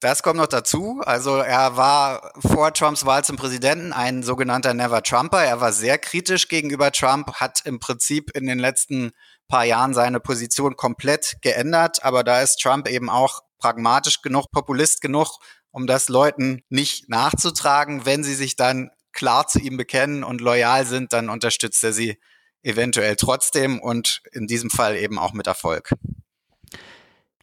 Das 0.01 0.21
kommt 0.21 0.35
noch 0.35 0.47
dazu. 0.47 1.01
Also 1.05 1.37
er 1.37 1.77
war 1.77 2.33
vor 2.37 2.73
Trumps 2.73 3.05
Wahl 3.05 3.23
zum 3.23 3.37
Präsidenten 3.37 3.93
ein 3.93 4.21
sogenannter 4.21 4.73
Never 4.73 5.01
Trumper. 5.01 5.41
Er 5.41 5.61
war 5.61 5.71
sehr 5.71 5.97
kritisch 5.97 6.49
gegenüber 6.49 6.91
Trump, 6.91 7.35
hat 7.35 7.61
im 7.63 7.79
Prinzip 7.79 8.35
in 8.35 8.45
den 8.45 8.59
letzten 8.59 9.11
paar 9.47 9.63
Jahren 9.63 9.93
seine 9.93 10.19
Position 10.19 10.75
komplett 10.75 11.37
geändert. 11.41 12.03
Aber 12.03 12.25
da 12.25 12.41
ist 12.41 12.57
Trump 12.57 12.89
eben 12.89 13.09
auch 13.09 13.43
pragmatisch 13.59 14.21
genug, 14.21 14.51
populist 14.51 14.99
genug 14.99 15.37
um 15.73 15.87
das 15.87 16.07
Leuten 16.07 16.61
nicht 16.69 17.09
nachzutragen. 17.09 18.05
Wenn 18.05 18.23
sie 18.23 18.35
sich 18.35 18.55
dann 18.55 18.91
klar 19.11 19.47
zu 19.47 19.59
ihm 19.59 19.75
bekennen 19.75 20.23
und 20.23 20.39
loyal 20.39 20.85
sind, 20.85 21.11
dann 21.11 21.29
unterstützt 21.29 21.83
er 21.83 21.91
sie 21.91 22.19
eventuell 22.61 23.17
trotzdem 23.17 23.81
und 23.81 24.21
in 24.31 24.47
diesem 24.47 24.69
Fall 24.69 24.95
eben 24.95 25.19
auch 25.19 25.33
mit 25.33 25.47
Erfolg. 25.47 25.91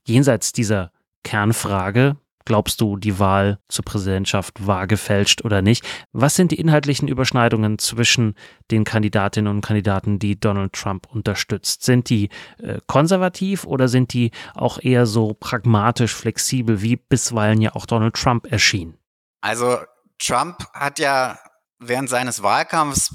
jenseits 0.05 0.53
dieser 0.53 0.93
Kernfrage, 1.23 2.17
glaubst 2.45 2.81
du, 2.81 2.97
die 2.97 3.19
Wahl 3.19 3.59
zur 3.69 3.85
Präsidentschaft 3.85 4.67
war 4.67 4.87
gefälscht 4.87 5.45
oder 5.45 5.63
nicht? 5.63 5.87
Was 6.13 6.35
sind 6.35 6.51
die 6.53 6.61
inhaltlichen 6.61 7.09
Überschneidungen 7.09 7.79
zwischen 7.79 8.35
den 8.71 8.85
Kandidatinnen 8.85 9.53
und 9.53 9.61
Kandidaten, 9.61 10.19
die 10.19 10.39
Donald 10.39 10.73
Trump 10.73 11.07
unterstützt? 11.11 11.83
Sind 11.85 12.09
die 12.09 12.29
äh, 12.59 12.79
konservativ 12.87 13.65
oder 13.65 13.89
sind 13.89 14.13
die 14.13 14.31
auch 14.55 14.79
eher 14.83 15.07
so 15.07 15.35
pragmatisch, 15.35 16.15
flexibel, 16.15 16.83
wie 16.83 16.97
bisweilen 16.97 17.61
ja 17.61 17.75
auch 17.75 17.87
Donald 17.87 18.15
Trump 18.15 18.51
erschien? 18.51 18.97
Also 19.41 19.79
Trump 20.19 20.59
hat 20.75 20.99
ja 20.99 21.39
während 21.79 22.11
seines 22.11 22.43
Wahlkampfs 22.43 23.15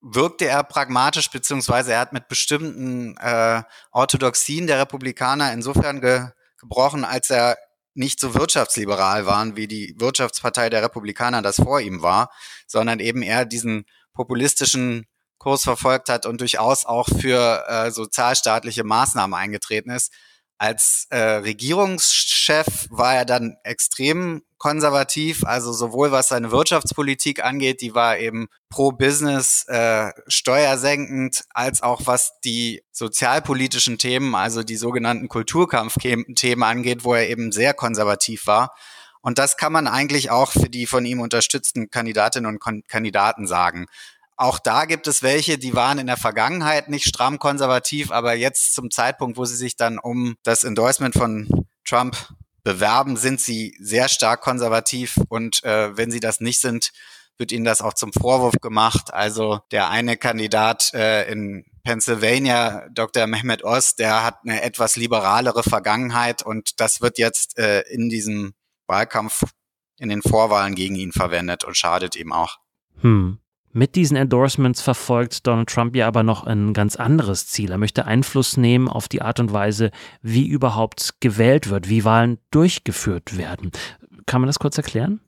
wirkte 0.00 0.46
er 0.46 0.62
pragmatisch, 0.62 1.30
beziehungsweise 1.30 1.92
er 1.92 2.00
hat 2.00 2.12
mit 2.12 2.28
bestimmten 2.28 3.16
äh, 3.16 3.62
Orthodoxien 3.90 4.66
der 4.66 4.78
Republikaner 4.78 5.52
insofern 5.52 6.00
ge 6.00 6.28
gebrochen, 6.60 7.04
als 7.04 7.30
er 7.30 7.56
nicht 7.98 8.20
so 8.20 8.34
wirtschaftsliberal 8.34 9.26
waren, 9.26 9.56
wie 9.56 9.66
die 9.66 9.94
Wirtschaftspartei 9.98 10.70
der 10.70 10.82
Republikaner 10.82 11.42
das 11.42 11.56
vor 11.56 11.80
ihm 11.80 12.00
war, 12.00 12.30
sondern 12.66 13.00
eben 13.00 13.22
eher 13.22 13.44
diesen 13.44 13.84
populistischen 14.14 15.06
Kurs 15.38 15.62
verfolgt 15.62 16.08
hat 16.08 16.26
und 16.26 16.40
durchaus 16.40 16.84
auch 16.84 17.08
für 17.08 17.64
äh, 17.68 17.90
sozialstaatliche 17.90 18.84
Maßnahmen 18.84 19.38
eingetreten 19.38 19.90
ist. 19.90 20.12
Als 20.58 21.06
äh, 21.10 21.18
Regierungschef 21.18 22.88
war 22.90 23.14
er 23.14 23.24
dann 23.24 23.56
extrem 23.62 24.42
konservativ, 24.58 25.44
also 25.44 25.72
sowohl 25.72 26.10
was 26.10 26.28
seine 26.28 26.50
Wirtschaftspolitik 26.50 27.44
angeht, 27.44 27.80
die 27.80 27.94
war 27.94 28.18
eben 28.18 28.48
pro 28.68 28.90
Business, 28.90 29.64
äh, 29.68 30.10
steuersenkend, 30.26 31.44
als 31.50 31.82
auch 31.82 32.02
was 32.06 32.32
die 32.44 32.82
sozialpolitischen 32.90 33.98
Themen, 33.98 34.34
also 34.34 34.64
die 34.64 34.76
sogenannten 34.76 35.28
Kulturkampfthemen 35.28 36.62
angeht, 36.64 37.04
wo 37.04 37.14
er 37.14 37.28
eben 37.28 37.52
sehr 37.52 37.72
konservativ 37.72 38.48
war. 38.48 38.74
Und 39.20 39.38
das 39.38 39.56
kann 39.56 39.72
man 39.72 39.86
eigentlich 39.86 40.30
auch 40.30 40.52
für 40.52 40.68
die 40.68 40.86
von 40.86 41.04
ihm 41.04 41.20
unterstützten 41.20 41.90
Kandidatinnen 41.90 42.50
und 42.50 42.88
Kandidaten 42.88 43.46
sagen. 43.46 43.86
Auch 44.40 44.60
da 44.60 44.84
gibt 44.84 45.08
es 45.08 45.24
welche, 45.24 45.58
die 45.58 45.74
waren 45.74 45.98
in 45.98 46.06
der 46.06 46.16
Vergangenheit 46.16 46.88
nicht 46.88 47.08
stramm 47.08 47.40
konservativ, 47.40 48.12
aber 48.12 48.34
jetzt 48.34 48.72
zum 48.72 48.88
Zeitpunkt, 48.88 49.36
wo 49.36 49.44
sie 49.44 49.56
sich 49.56 49.74
dann 49.74 49.98
um 49.98 50.36
das 50.44 50.62
Endorsement 50.62 51.14
von 51.14 51.66
Trump 51.84 52.16
bewerben, 52.62 53.16
sind 53.16 53.40
sie 53.40 53.76
sehr 53.80 54.08
stark 54.08 54.40
konservativ 54.40 55.16
und 55.28 55.64
äh, 55.64 55.96
wenn 55.96 56.12
sie 56.12 56.20
das 56.20 56.40
nicht 56.40 56.60
sind, 56.60 56.92
wird 57.36 57.50
ihnen 57.50 57.64
das 57.64 57.82
auch 57.82 57.94
zum 57.94 58.12
Vorwurf 58.12 58.54
gemacht. 58.60 59.12
Also 59.12 59.58
der 59.72 59.90
eine 59.90 60.16
Kandidat 60.16 60.94
äh, 60.94 61.28
in 61.28 61.64
Pennsylvania, 61.82 62.86
Dr. 62.92 63.26
Mehmet 63.26 63.64
Oz, 63.64 63.96
der 63.96 64.24
hat 64.24 64.38
eine 64.44 64.62
etwas 64.62 64.94
liberalere 64.94 65.64
Vergangenheit 65.64 66.42
und 66.42 66.80
das 66.80 67.00
wird 67.00 67.18
jetzt 67.18 67.58
äh, 67.58 67.80
in 67.88 68.08
diesem 68.08 68.54
Wahlkampf 68.86 69.42
in 69.98 70.10
den 70.10 70.22
Vorwahlen 70.22 70.76
gegen 70.76 70.94
ihn 70.94 71.10
verwendet 71.10 71.64
und 71.64 71.76
schadet 71.76 72.14
ihm 72.14 72.32
auch. 72.32 72.58
Hm. 73.00 73.40
Mit 73.78 73.94
diesen 73.94 74.16
Endorsements 74.16 74.80
verfolgt 74.80 75.46
Donald 75.46 75.68
Trump 75.68 75.94
ja 75.94 76.08
aber 76.08 76.24
noch 76.24 76.42
ein 76.42 76.72
ganz 76.72 76.96
anderes 76.96 77.46
Ziel. 77.46 77.70
Er 77.70 77.78
möchte 77.78 78.06
Einfluss 78.06 78.56
nehmen 78.56 78.88
auf 78.88 79.06
die 79.06 79.22
Art 79.22 79.38
und 79.38 79.52
Weise, 79.52 79.92
wie 80.20 80.48
überhaupt 80.48 81.20
gewählt 81.20 81.70
wird, 81.70 81.88
wie 81.88 82.02
Wahlen 82.02 82.40
durchgeführt 82.50 83.36
werden. 83.38 83.70
Kann 84.26 84.40
man 84.40 84.48
das 84.48 84.58
kurz 84.58 84.76
erklären? 84.78 85.20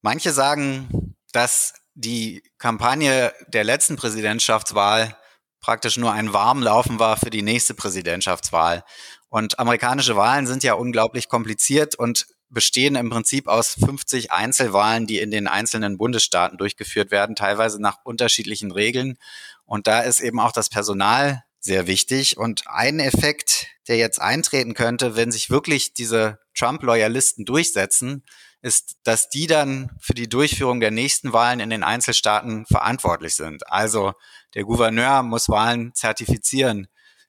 Manche 0.00 0.32
sagen, 0.32 1.16
dass 1.32 1.74
die 1.92 2.42
Kampagne 2.56 3.34
der 3.48 3.62
letzten 3.62 3.96
Präsidentschaftswahl 3.96 5.14
praktisch 5.60 5.98
nur 5.98 6.12
ein 6.12 6.32
Warmlaufen 6.32 6.98
war 6.98 7.18
für 7.18 7.28
die 7.28 7.42
nächste 7.42 7.74
Präsidentschaftswahl. 7.74 8.84
Und 9.28 9.58
amerikanische 9.58 10.16
Wahlen 10.16 10.46
sind 10.46 10.62
ja 10.62 10.72
unglaublich 10.72 11.28
kompliziert 11.28 11.94
und 11.94 12.24
bestehen 12.50 12.96
im 12.96 13.10
Prinzip 13.10 13.46
aus 13.46 13.76
50 13.84 14.32
Einzelwahlen, 14.32 15.06
die 15.06 15.18
in 15.18 15.30
den 15.30 15.46
einzelnen 15.46 15.98
Bundesstaaten 15.98 16.58
durchgeführt 16.58 17.10
werden, 17.10 17.36
teilweise 17.36 17.80
nach 17.80 17.98
unterschiedlichen 18.04 18.72
Regeln. 18.72 19.18
Und 19.64 19.86
da 19.86 20.00
ist 20.00 20.20
eben 20.20 20.40
auch 20.40 20.52
das 20.52 20.68
Personal 20.68 21.44
sehr 21.60 21.86
wichtig. 21.86 22.38
Und 22.38 22.64
ein 22.66 23.00
Effekt, 23.00 23.68
der 23.88 23.96
jetzt 23.96 24.20
eintreten 24.20 24.74
könnte, 24.74 25.16
wenn 25.16 25.30
sich 25.30 25.50
wirklich 25.50 25.92
diese 25.94 26.38
Trump-Loyalisten 26.54 27.44
durchsetzen, 27.44 28.24
ist, 28.60 28.96
dass 29.04 29.28
die 29.28 29.46
dann 29.46 29.90
für 30.00 30.14
die 30.14 30.28
Durchführung 30.28 30.80
der 30.80 30.90
nächsten 30.90 31.32
Wahlen 31.32 31.60
in 31.60 31.70
den 31.70 31.84
Einzelstaaten 31.84 32.66
verantwortlich 32.66 33.36
sind. 33.36 33.70
Also 33.70 34.14
der 34.54 34.64
Gouverneur 34.64 35.22
muss 35.22 35.48
Wahlen 35.48 35.94
zertifizieren. 35.94 36.88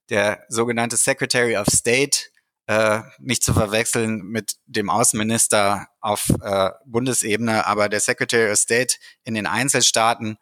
Der 0.10 0.44
sogenannte 0.50 0.98
Secretary 0.98 1.56
of 1.56 1.68
State 1.68 2.30
äh, 2.70 3.02
nicht 3.18 3.44
zu 3.44 3.56
verwechseln 3.56 4.22
mit 4.22 4.58
dem 4.68 4.92
Außenminister 4.92 5.88
auf 6.02 6.30
äh, 6.44 6.70
Bundesebene, 6.86 7.66
aber 7.66 7.90
der 7.90 8.00
Secretary 8.00 8.52
of 8.52 8.60
State 8.60 8.98
in 9.24 9.34
den 9.34 9.48
Einzelstaaten 9.48 10.38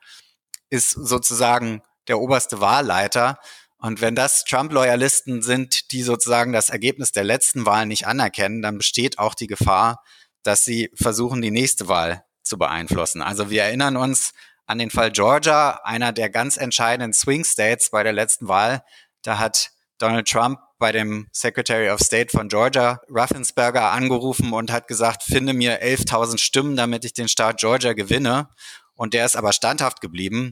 ist 0.70 0.90
sozusagen 0.90 1.82
der 2.10 2.20
oberste 2.20 2.60
Wahlleiter. 2.60 3.40
Und 3.78 4.02
wenn 4.02 4.14
das 4.14 4.44
Trump-Loyalisten 4.44 5.42
sind, 5.42 5.94
die 5.94 6.04
sozusagen 6.04 6.52
das 6.52 6.70
Ergebnis 6.70 7.14
der 7.14 7.24
letzten 7.24 7.66
Wahl 7.66 7.86
nicht 7.86 8.08
anerkennen, 8.08 8.62
dann 8.62 8.78
besteht 8.78 9.20
auch 9.20 9.34
die 9.34 9.48
Gefahr, 9.48 10.04
dass 10.44 10.66
sie 10.66 10.92
versuchen, 10.96 11.42
die 11.42 11.52
nächste 11.52 11.88
Wahl 11.88 12.26
zu 12.44 12.58
beeinflussen. 12.58 13.22
Also 13.22 13.50
wir 13.50 13.64
erinnern 13.64 13.96
uns 13.96 14.34
an 14.66 14.80
den 14.80 14.90
Fall 14.90 15.12
Georgia, 15.12 15.80
einer 15.86 16.12
der 16.12 16.30
ganz 16.30 16.58
entscheidenden 16.58 17.14
Swing 17.14 17.46
States 17.46 17.90
bei 17.90 18.04
der 18.04 18.12
letzten 18.12 18.50
Wahl. 18.50 18.84
Da 19.22 19.40
hat 19.40 19.72
Donald 19.98 20.28
Trump 20.28 20.60
bei 20.80 20.92
dem 20.92 21.28
Secretary 21.32 21.90
of 21.90 22.00
State 22.00 22.30
von 22.32 22.50
Georgia, 22.50 23.02
Raffensperger, 23.10 23.92
angerufen 23.92 24.54
und 24.54 24.72
hat 24.72 24.88
gesagt, 24.88 25.24
finde 25.24 25.54
mir 25.54 25.82
11.000 25.82 26.38
Stimmen, 26.38 26.76
damit 26.76 27.06
ich 27.06 27.14
den 27.14 27.28
Staat 27.28 27.60
Georgia 27.60 27.94
gewinne. 27.94 28.50
Und 28.96 29.14
der 29.14 29.26
ist 29.26 29.36
aber 29.36 29.54
standhaft 29.54 30.02
geblieben. 30.02 30.52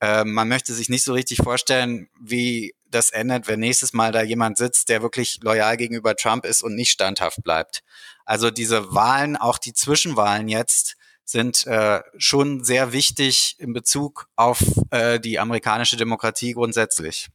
Äh, 0.00 0.24
man 0.24 0.48
möchte 0.48 0.72
sich 0.74 0.88
nicht 0.88 1.04
so 1.04 1.12
richtig 1.12 1.38
vorstellen, 1.38 2.08
wie 2.20 2.74
das 2.90 3.10
endet, 3.10 3.48
wenn 3.48 3.60
nächstes 3.60 3.92
Mal 3.92 4.12
da 4.12 4.22
jemand 4.22 4.58
sitzt, 4.58 4.88
der 4.88 5.02
wirklich 5.02 5.38
loyal 5.42 5.76
gegenüber 5.76 6.16
Trump 6.16 6.44
ist 6.44 6.62
und 6.62 6.74
nicht 6.74 6.90
standhaft 6.90 7.42
bleibt. 7.42 7.82
Also 8.24 8.50
diese 8.50 8.94
Wahlen, 8.94 9.36
auch 9.36 9.58
die 9.58 9.72
Zwischenwahlen 9.72 10.48
jetzt, 10.48 10.96
sind 11.24 11.66
äh, 11.66 12.02
schon 12.18 12.64
sehr 12.64 12.92
wichtig 12.92 13.56
in 13.58 13.72
Bezug 13.72 14.28
auf 14.36 14.60
äh, 14.90 15.20
die 15.20 15.38
amerikanische 15.38 15.96
Demokratie 15.96 16.52
grundsätzlich. 16.52 17.28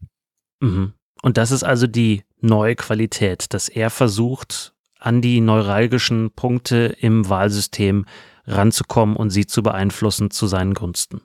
Mhm. 0.60 0.94
Und 1.22 1.38
das 1.38 1.52
ist 1.52 1.64
also 1.64 1.88
die 1.88 2.24
neue 2.40 2.76
Qualität, 2.76 3.54
dass 3.54 3.70
er 3.70 3.90
versucht, 3.90 4.74
an 5.00 5.22
die 5.22 5.42
neuralgischen 5.42 6.32
Punkte 6.32 6.96
im 7.00 7.30
Wahlsystem 7.30 8.06
ranzukommen 8.46 9.16
und 9.16 9.30
sie 9.30 9.46
zu 9.46 9.62
beeinflussen 9.62 10.32
zu 10.32 10.48
seinen 10.48 10.74
Gunsten. 10.74 11.22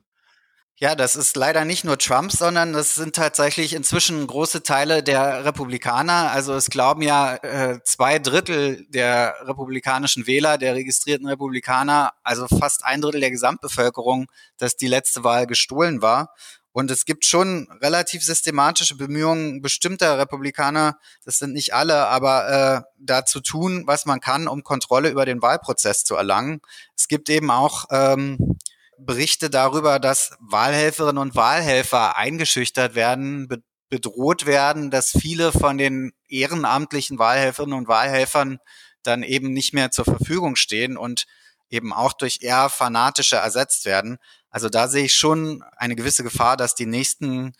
Ja, 0.82 0.96
das 0.96 1.14
ist 1.14 1.36
leider 1.36 1.64
nicht 1.64 1.84
nur 1.84 1.96
Trump, 1.96 2.32
sondern 2.32 2.72
das 2.72 2.96
sind 2.96 3.14
tatsächlich 3.14 3.72
inzwischen 3.72 4.26
große 4.26 4.64
Teile 4.64 5.04
der 5.04 5.44
Republikaner. 5.44 6.32
Also 6.32 6.54
es 6.54 6.70
glauben 6.70 7.02
ja 7.02 7.36
äh, 7.36 7.78
zwei 7.84 8.18
Drittel 8.18 8.84
der 8.88 9.36
republikanischen 9.42 10.26
Wähler, 10.26 10.58
der 10.58 10.74
registrierten 10.74 11.28
Republikaner, 11.28 12.14
also 12.24 12.48
fast 12.48 12.84
ein 12.84 13.00
Drittel 13.00 13.20
der 13.20 13.30
Gesamtbevölkerung, 13.30 14.26
dass 14.58 14.76
die 14.76 14.88
letzte 14.88 15.22
Wahl 15.22 15.46
gestohlen 15.46 16.02
war. 16.02 16.34
Und 16.72 16.90
es 16.90 17.04
gibt 17.04 17.26
schon 17.26 17.68
relativ 17.82 18.24
systematische 18.24 18.96
Bemühungen 18.96 19.60
bestimmter 19.60 20.18
Republikaner, 20.18 20.98
das 21.24 21.38
sind 21.38 21.52
nicht 21.52 21.74
alle, 21.74 22.06
aber 22.08 22.48
äh, 22.48 22.92
da 22.98 23.24
zu 23.26 23.40
tun, 23.40 23.84
was 23.86 24.06
man 24.06 24.20
kann, 24.20 24.48
um 24.48 24.64
Kontrolle 24.64 25.10
über 25.10 25.26
den 25.26 25.42
Wahlprozess 25.42 26.04
zu 26.04 26.16
erlangen. 26.16 26.60
Es 26.96 27.08
gibt 27.08 27.28
eben 27.28 27.50
auch 27.50 27.84
ähm, 27.90 28.56
Berichte 28.98 29.50
darüber, 29.50 29.98
dass 29.98 30.36
Wahlhelferinnen 30.40 31.18
und 31.18 31.34
Wahlhelfer 31.34 32.16
eingeschüchtert 32.16 32.94
werden, 32.94 33.48
be 33.48 33.62
bedroht 33.88 34.46
werden, 34.46 34.90
dass 34.90 35.10
viele 35.10 35.52
von 35.52 35.76
den 35.76 36.14
ehrenamtlichen 36.26 37.18
Wahlhelferinnen 37.18 37.76
und 37.76 37.88
Wahlhelfern 37.88 38.58
dann 39.02 39.22
eben 39.22 39.52
nicht 39.52 39.74
mehr 39.74 39.90
zur 39.90 40.06
Verfügung 40.06 40.56
stehen 40.56 40.96
und 40.96 41.26
eben 41.68 41.92
auch 41.92 42.14
durch 42.14 42.38
eher 42.40 42.70
fanatische 42.70 43.36
ersetzt 43.36 43.84
werden. 43.84 44.16
Also 44.52 44.68
da 44.68 44.86
sehe 44.86 45.06
ich 45.06 45.14
schon 45.14 45.64
eine 45.76 45.96
gewisse 45.96 46.22
Gefahr, 46.22 46.56
dass 46.56 46.74
die 46.76 46.86
nächsten 46.86 47.54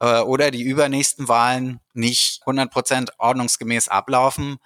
äh, 0.00 0.20
oder 0.20 0.50
die 0.50 0.62
übernächsten 0.62 1.28
Wahlen 1.28 1.80
nicht 1.92 2.40
100 2.42 2.70
Prozent 2.70 3.12
ordnungsgemäß 3.18 3.88
ablaufen. 3.88 4.58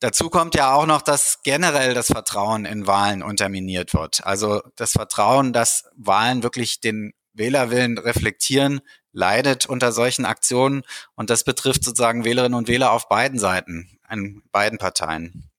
Dazu 0.00 0.28
kommt 0.28 0.54
ja 0.54 0.74
auch 0.74 0.84
noch, 0.84 1.00
dass 1.00 1.38
generell 1.42 1.94
das 1.94 2.08
Vertrauen 2.08 2.66
in 2.66 2.86
Wahlen 2.86 3.22
unterminiert 3.22 3.94
wird. 3.94 4.26
Also 4.26 4.62
das 4.76 4.92
Vertrauen, 4.92 5.54
dass 5.54 5.84
Wahlen 5.96 6.42
wirklich 6.42 6.80
den 6.80 7.14
Wählerwillen 7.32 7.96
reflektieren, 7.96 8.80
leidet 9.12 9.66
unter 9.66 9.92
solchen 9.92 10.26
Aktionen. 10.26 10.82
Und 11.14 11.30
das 11.30 11.44
betrifft 11.44 11.84
sozusagen 11.84 12.24
Wählerinnen 12.24 12.58
und 12.58 12.68
Wähler 12.68 12.92
auf 12.92 13.08
beiden 13.08 13.38
Seiten, 13.38 13.98
an 14.06 14.42
beiden 14.52 14.78
Parteien. 14.78 15.50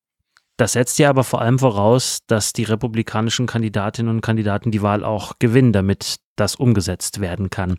Das 0.58 0.74
setzt 0.74 0.98
ja 0.98 1.10
aber 1.10 1.24
vor 1.24 1.42
allem 1.42 1.60
voraus, 1.60 2.20
dass 2.26 2.52
die 2.52 2.64
republikanischen 2.64 3.46
Kandidatinnen 3.46 4.16
und 4.16 4.22
Kandidaten 4.22 4.72
die 4.72 4.82
Wahl 4.82 5.04
auch 5.04 5.34
gewinnen, 5.38 5.72
damit 5.72 6.18
das 6.36 6.56
umgesetzt 6.56 7.22
werden 7.22 7.52
kann. 7.52 7.78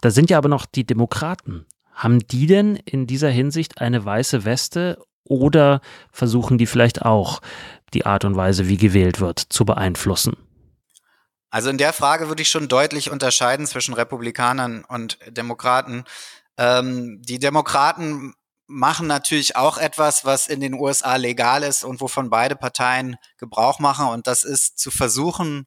Da 0.00 0.10
sind 0.10 0.30
ja 0.30 0.38
aber 0.38 0.48
noch 0.48 0.64
die 0.64 0.86
Demokraten. 0.86 1.66
Haben 1.92 2.20
die 2.20 2.46
denn 2.46 2.76
in 2.76 3.08
dieser 3.08 3.30
Hinsicht 3.30 3.80
eine 3.80 4.04
weiße 4.04 4.44
Weste 4.44 5.02
oder 5.24 5.80
versuchen 6.12 6.56
die 6.56 6.66
vielleicht 6.66 7.02
auch 7.02 7.40
die 7.92 8.06
Art 8.06 8.24
und 8.24 8.36
Weise, 8.36 8.68
wie 8.68 8.76
gewählt 8.76 9.18
wird, 9.18 9.40
zu 9.40 9.64
beeinflussen? 9.64 10.36
Also 11.50 11.70
in 11.70 11.78
der 11.78 11.92
Frage 11.92 12.28
würde 12.28 12.42
ich 12.42 12.48
schon 12.48 12.68
deutlich 12.68 13.10
unterscheiden 13.10 13.66
zwischen 13.66 13.94
Republikanern 13.94 14.84
und 14.84 15.18
Demokraten. 15.28 16.04
Ähm, 16.58 17.20
die 17.22 17.38
Demokraten 17.38 18.34
machen 18.68 19.06
natürlich 19.06 19.56
auch 19.56 19.78
etwas, 19.78 20.24
was 20.24 20.46
in 20.46 20.60
den 20.60 20.74
USA 20.74 21.16
legal 21.16 21.62
ist 21.62 21.84
und 21.84 22.00
wovon 22.00 22.30
beide 22.30 22.54
Parteien 22.54 23.16
Gebrauch 23.38 23.78
machen. 23.78 24.08
Und 24.08 24.26
das 24.26 24.44
ist 24.44 24.78
zu 24.78 24.90
versuchen, 24.90 25.66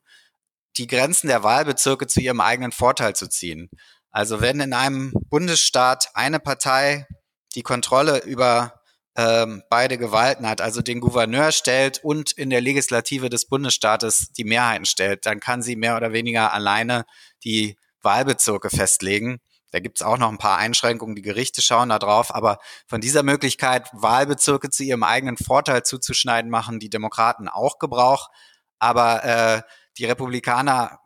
die 0.78 0.88
Grenzen 0.88 1.28
der 1.28 1.44
Wahlbezirke 1.44 2.08
zu 2.08 2.22
ihrem 2.22 2.40
eigenen 2.40 2.72
Vorteil 2.72 3.16
zu 3.16 3.28
ziehen. 3.28 3.70
Also 4.12 4.40
wenn 4.40 4.60
in 4.60 4.74
einem 4.74 5.14
Bundesstaat 5.30 6.10
eine 6.14 6.40
Partei 6.40 7.08
die 7.56 7.64
Kontrolle 7.64 8.20
über 8.20 8.82
ähm, 9.18 9.64
beide 9.70 9.98
Gewalten 9.98 10.48
hat, 10.48 10.62
also 10.62 10.82
den 10.82 11.02
Gouverneur 11.02 11.52
stellt 11.52 12.04
und 12.04 12.32
in 12.32 12.50
der 12.50 12.62
Legislative 12.62 13.30
des 13.30 13.48
Bundesstaates 13.48 14.32
die 14.32 14.46
Mehrheiten 14.46 14.86
stellt, 14.86 15.26
dann 15.26 15.40
kann 15.40 15.62
sie 15.62 15.76
mehr 15.76 15.98
oder 15.98 16.14
weniger 16.14 16.54
alleine 16.54 17.06
die 17.44 17.78
Wahlbezirke 18.02 18.70
festlegen. 18.70 19.40
Da 19.72 19.80
gibt's 19.80 20.02
auch 20.02 20.18
noch 20.18 20.30
ein 20.30 20.38
paar 20.38 20.58
Einschränkungen, 20.58 21.16
die 21.16 21.22
Gerichte 21.22 21.62
schauen 21.62 21.90
da 21.90 22.00
drauf, 22.00 22.34
aber 22.36 22.60
von 22.88 23.02
dieser 23.02 23.24
Möglichkeit, 23.24 23.90
Wahlbezirke 23.94 24.70
zu 24.70 24.84
ihrem 24.84 25.04
eigenen 25.04 25.38
Vorteil 25.38 25.84
zuzuschneiden, 25.84 26.52
machen 26.52 26.80
die 26.80 26.90
Demokraten 26.90 27.48
auch 27.48 27.80
Gebrauch. 27.80 28.30
Aber 28.80 29.24
äh, 29.24 29.62
die 29.98 30.06
Republikaner 30.06 31.00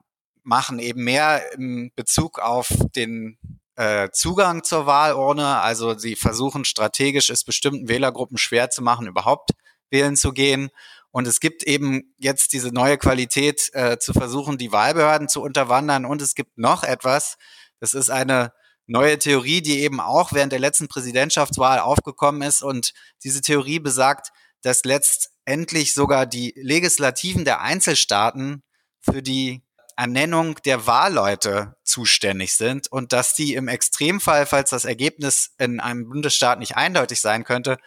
machen 0.44 0.80
eben 0.80 1.04
mehr 1.04 1.54
im 1.54 1.92
Bezug 1.96 2.40
auf 2.40 2.68
den 2.96 3.38
äh, 3.76 4.10
Zugang 4.12 4.64
zur 4.64 4.86
Wahlurne. 4.86 5.60
Also 5.60 5.98
sie 5.98 6.16
versuchen 6.16 6.66
strategisch 6.66 7.30
es 7.30 7.44
bestimmten 7.44 7.88
Wählergruppen 7.88 8.38
schwer 8.38 8.70
zu 8.70 8.82
machen, 8.84 9.08
überhaupt 9.08 9.52
wählen 9.90 10.16
zu 10.16 10.32
gehen. 10.32 10.70
Und 11.12 11.28
es 11.28 11.40
gibt 11.40 11.64
eben 11.64 12.14
jetzt 12.18 12.52
diese 12.54 12.74
neue 12.74 12.98
Qualität, 12.98 13.70
äh, 13.74 13.98
zu 13.98 14.12
versuchen, 14.12 14.58
die 14.58 14.72
Wahlbehörden 14.72 15.30
zu 15.30 15.42
unterwandern. 15.42 16.06
Und 16.06 16.22
es 16.22 16.36
gibt 16.36 16.58
noch 16.58 16.84
etwas, 16.84 17.38
das 17.80 17.94
ist 17.94 18.10
eine 18.10 18.52
neue 18.88 19.18
Theorie, 19.18 19.62
die 19.62 19.80
eben 19.80 20.00
auch 20.00 20.34
während 20.34 20.52
der 20.52 20.60
letzten 20.60 20.88
Präsidentschaftswahl 20.88 21.80
aufgekommen 21.80 22.42
ist. 22.42 22.62
Und 22.64 22.94
diese 23.24 23.42
Theorie 23.42 23.80
besagt, 23.80 24.32
dass 24.62 24.84
letztendlich 24.84 25.94
sogar 25.94 26.26
die 26.26 26.54
Legislativen 26.56 27.46
der 27.46 27.62
Einzelstaaten 27.62 28.64
für 29.02 29.22
die 29.22 29.64
Ernennung 29.98 30.56
der 30.66 30.88
Wahlleute 30.88 31.76
zuständig 31.84 32.54
sind 32.54 32.92
und 32.92 33.14
dass 33.14 33.34
die 33.34 33.54
im 33.54 33.68
Extremfall, 33.68 34.46
falls 34.46 34.70
das 34.72 34.86
Ergebnis 34.86 35.54
in 35.58 35.80
einem 35.80 36.10
Bundesstaat 36.10 36.60
nicht 36.60 36.76
eindeutig 36.76 37.22
sein 37.22 37.46
könnte, 37.46 37.78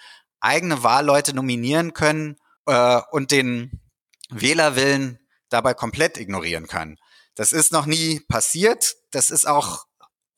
eigene 0.40 0.82
Wahlleute 0.82 1.34
nominieren 1.34 1.92
können 1.92 2.36
äh, 2.66 3.00
und 3.10 3.30
den 3.30 3.82
Wählerwillen 4.30 5.18
dabei 5.50 5.74
komplett 5.74 6.16
ignorieren 6.16 6.66
können. 6.66 6.96
Das 7.38 7.52
ist 7.52 7.70
noch 7.70 7.86
nie 7.86 8.18
passiert. 8.18 8.96
Das 9.12 9.30
ist 9.30 9.46
auch 9.46 9.86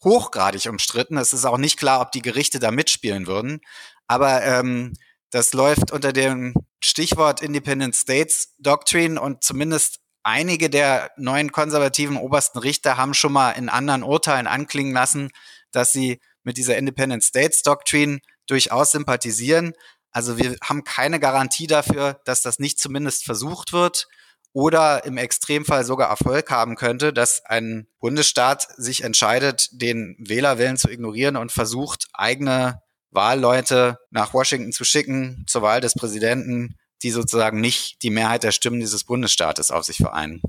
hochgradig 0.04 0.68
umstritten. 0.68 1.16
Es 1.16 1.32
ist 1.32 1.46
auch 1.46 1.56
nicht 1.56 1.78
klar, 1.78 2.02
ob 2.02 2.12
die 2.12 2.20
Gerichte 2.20 2.58
da 2.58 2.70
mitspielen 2.70 3.26
würden. 3.26 3.62
Aber 4.06 4.42
ähm, 4.42 4.92
das 5.30 5.54
läuft 5.54 5.92
unter 5.92 6.12
dem 6.12 6.52
Stichwort 6.84 7.40
Independent 7.40 7.96
States 7.96 8.54
Doctrine 8.58 9.18
und 9.18 9.42
zumindest 9.42 10.00
einige 10.24 10.68
der 10.68 11.10
neuen 11.16 11.52
konservativen 11.52 12.18
obersten 12.18 12.58
Richter 12.58 12.98
haben 12.98 13.14
schon 13.14 13.32
mal 13.32 13.52
in 13.52 13.70
anderen 13.70 14.02
Urteilen 14.02 14.46
anklingen 14.46 14.92
lassen, 14.92 15.30
dass 15.72 15.94
sie 15.94 16.20
mit 16.42 16.58
dieser 16.58 16.76
Independent 16.76 17.24
States 17.24 17.62
Doctrine 17.62 18.20
durchaus 18.46 18.92
sympathisieren. 18.92 19.72
Also 20.10 20.36
wir 20.36 20.54
haben 20.62 20.84
keine 20.84 21.18
Garantie 21.18 21.66
dafür, 21.66 22.20
dass 22.26 22.42
das 22.42 22.58
nicht 22.58 22.78
zumindest 22.78 23.24
versucht 23.24 23.72
wird 23.72 24.06
oder 24.52 25.04
im 25.04 25.16
Extremfall 25.16 25.84
sogar 25.84 26.10
Erfolg 26.10 26.50
haben 26.50 26.74
könnte, 26.74 27.12
dass 27.12 27.44
ein 27.44 27.86
Bundesstaat 28.00 28.66
sich 28.76 29.04
entscheidet, 29.04 29.68
den 29.72 30.16
Wählerwillen 30.18 30.76
zu 30.76 30.90
ignorieren 30.90 31.36
und 31.36 31.52
versucht, 31.52 32.08
eigene 32.12 32.82
Wahlleute 33.10 33.98
nach 34.10 34.34
Washington 34.34 34.72
zu 34.72 34.84
schicken 34.84 35.44
zur 35.46 35.62
Wahl 35.62 35.80
des 35.80 35.94
Präsidenten, 35.94 36.76
die 37.02 37.10
sozusagen 37.10 37.60
nicht 37.60 38.02
die 38.02 38.10
Mehrheit 38.10 38.42
der 38.42 38.52
Stimmen 38.52 38.80
dieses 38.80 39.04
Bundesstaates 39.04 39.70
auf 39.70 39.84
sich 39.84 39.96
vereinen. 39.96 40.40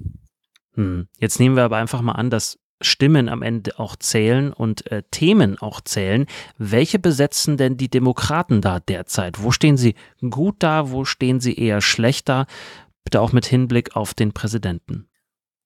Hm. 0.73 1.07
Jetzt 1.17 1.39
nehmen 1.39 1.55
wir 1.55 1.63
aber 1.63 1.77
einfach 1.77 2.01
mal 2.01 2.13
an, 2.13 2.29
dass 2.29 2.57
Stimmen 2.81 3.29
am 3.29 3.43
Ende 3.43 3.77
auch 3.77 3.95
zählen 3.95 4.51
und 4.51 4.91
äh, 4.91 5.03
Themen 5.11 5.59
auch 5.59 5.81
zählen. 5.81 6.25
Welche 6.57 6.97
besetzen 6.99 7.57
denn 7.57 7.77
die 7.77 7.89
Demokraten 7.89 8.61
da 8.61 8.79
derzeit? 8.79 9.41
Wo 9.43 9.51
stehen 9.51 9.77
sie 9.77 9.95
gut 10.27 10.55
da? 10.59 10.89
Wo 10.89 11.05
stehen 11.05 11.39
sie 11.39 11.55
eher 11.55 11.81
schlechter? 11.81 12.47
Bitte 13.03 13.21
auch 13.21 13.31
mit 13.31 13.45
Hinblick 13.45 13.95
auf 13.95 14.13
den 14.13 14.33
Präsidenten. 14.33 15.09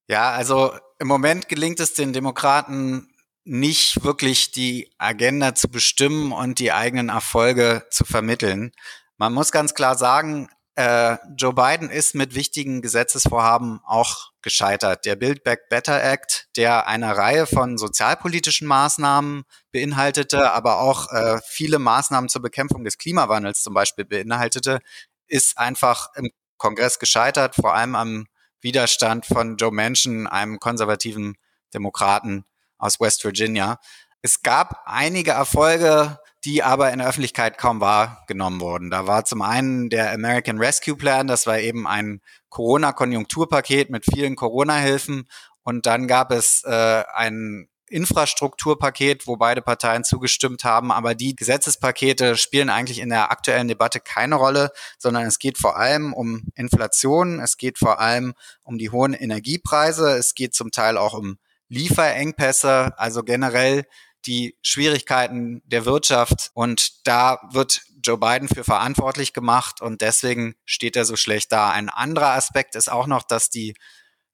Ja, 0.08 0.32
also 0.32 0.72
im 1.00 1.08
Moment 1.08 1.50
gelingt 1.50 1.80
es 1.80 1.94
den 1.94 2.14
Demokraten 2.14 3.10
nicht 3.44 4.04
wirklich 4.04 4.52
die 4.52 4.92
Agenda 4.98 5.54
zu 5.54 5.70
bestimmen 5.70 6.32
und 6.32 6.60
die 6.60 6.72
eigenen 6.72 7.10
Erfolge 7.10 7.86
zu 7.92 8.04
vermitteln. 8.04 8.72
Man 9.18 9.34
muss 9.34 9.52
ganz 9.52 9.74
klar 9.74 9.96
sagen, 9.96 10.50
äh, 10.76 11.18
Joe 11.38 11.54
Biden 11.54 11.90
ist 11.90 12.16
mit 12.16 12.36
wichtigen 12.36 12.82
Gesetzesvorhaben 12.82 13.80
auch 13.86 14.32
gescheitert. 14.42 15.06
Der 15.06 15.16
Build 15.16 15.44
Back 15.44 15.70
Better 15.70 16.04
Act, 16.04 16.50
der 16.58 16.88
eine 16.88 17.16
Reihe 17.16 17.46
von 17.46 17.78
sozialpolitischen 17.78 18.68
Maßnahmen 18.68 19.44
beinhaltete, 19.72 20.52
aber 20.52 20.80
auch 20.80 21.12
äh, 21.14 21.40
viele 21.48 21.80
Maßnahmen 21.80 22.30
zur 22.30 22.42
Bekämpfung 22.42 22.84
des 22.84 22.98
Klimawandels 22.98 23.64
zum 23.64 23.74
Beispiel 23.74 24.06
beinhaltete, 24.06 24.80
ist 25.28 25.58
einfach 25.58 26.10
im 26.16 26.30
Kongress 26.66 27.00
gescheitert, 27.00 27.56
vor 27.56 27.76
allem 27.76 27.96
am 27.96 28.26
Widerstand 28.62 29.26
von 29.26 29.58
Joe 29.58 29.72
Manchin, 29.72 30.26
einem 30.26 30.60
konservativen 30.60 31.36
Demokraten 31.74 32.46
aus 32.78 33.00
West 33.00 33.24
Virginia. 33.24 33.80
Es 34.22 34.42
gab 34.42 34.82
einige 34.86 35.32
Erfolge 35.32 36.18
die 36.46 36.62
aber 36.62 36.94
in 36.94 37.00
der 37.00 37.08
Öffentlichkeit 37.08 37.58
kaum 37.58 37.82
wahrgenommen 37.82 38.62
wurden. 38.62 38.92
Da 38.92 39.08
war 39.08 39.26
zum 39.26 39.42
einen 39.42 39.90
der 39.90 40.14
American 40.14 40.60
Rescue 40.60 40.96
Plan, 40.96 41.28
das 41.28 41.48
war 41.48 41.60
eben 41.60 41.88
ein 41.88 42.22
Corona-Konjunkturpaket 42.50 43.90
mit 43.90 44.06
vielen 44.06 44.36
Corona-Hilfen. 44.36 45.28
Und 45.64 45.88
dann 45.88 46.08
gab 46.08 46.32
es 46.32 46.64
äh, 46.64 47.04
ein 47.14 47.68
Infrastrukturpaket, 47.90 49.28
wo 49.28 49.38
beide 49.38 49.62
Parteien 49.62 50.04
zugestimmt 50.04 50.64
haben. 50.64 50.92
Aber 50.92 51.16
die 51.16 51.36
Gesetzespakete 51.36 52.38
spielen 52.38 52.70
eigentlich 52.70 53.00
in 53.00 53.10
der 53.10 53.32
aktuellen 53.32 53.68
Debatte 53.68 54.00
keine 54.00 54.36
Rolle, 54.36 54.72
sondern 54.98 55.26
es 55.26 55.40
geht 55.40 55.58
vor 55.58 55.78
allem 55.78 56.14
um 56.14 56.44
Inflation, 56.56 57.40
es 57.40 57.58
geht 57.58 57.78
vor 57.78 58.00
allem 58.00 58.34
um 58.64 58.78
die 58.78 58.90
hohen 58.90 59.14
Energiepreise, 59.14 60.18
es 60.18 60.34
geht 60.34 60.54
zum 60.54 60.72
Teil 60.72 60.98
auch 60.98 61.14
um 61.14 61.38
Lieferengpässe, 61.70 62.94
also 62.98 63.24
generell 63.24 63.86
die 64.26 64.58
Schwierigkeiten 64.62 65.62
der 65.66 65.86
Wirtschaft 65.86 66.52
und 66.54 67.08
da 67.08 67.40
wird 67.52 67.82
Joe 68.04 68.18
Biden 68.18 68.48
für 68.48 68.64
verantwortlich 68.64 69.34
gemacht 69.34 69.82
und 69.82 70.02
deswegen 70.02 70.56
steht 70.66 70.96
er 70.96 71.06
so 71.06 71.16
schlecht 71.16 71.52
da. 71.52 71.72
Ein 71.72 71.90
anderer 71.90 72.34
Aspekt 72.34 72.76
ist 72.76 72.92
auch 72.92 73.08
noch, 73.08 73.24
dass 73.24 73.50
die 73.50 73.76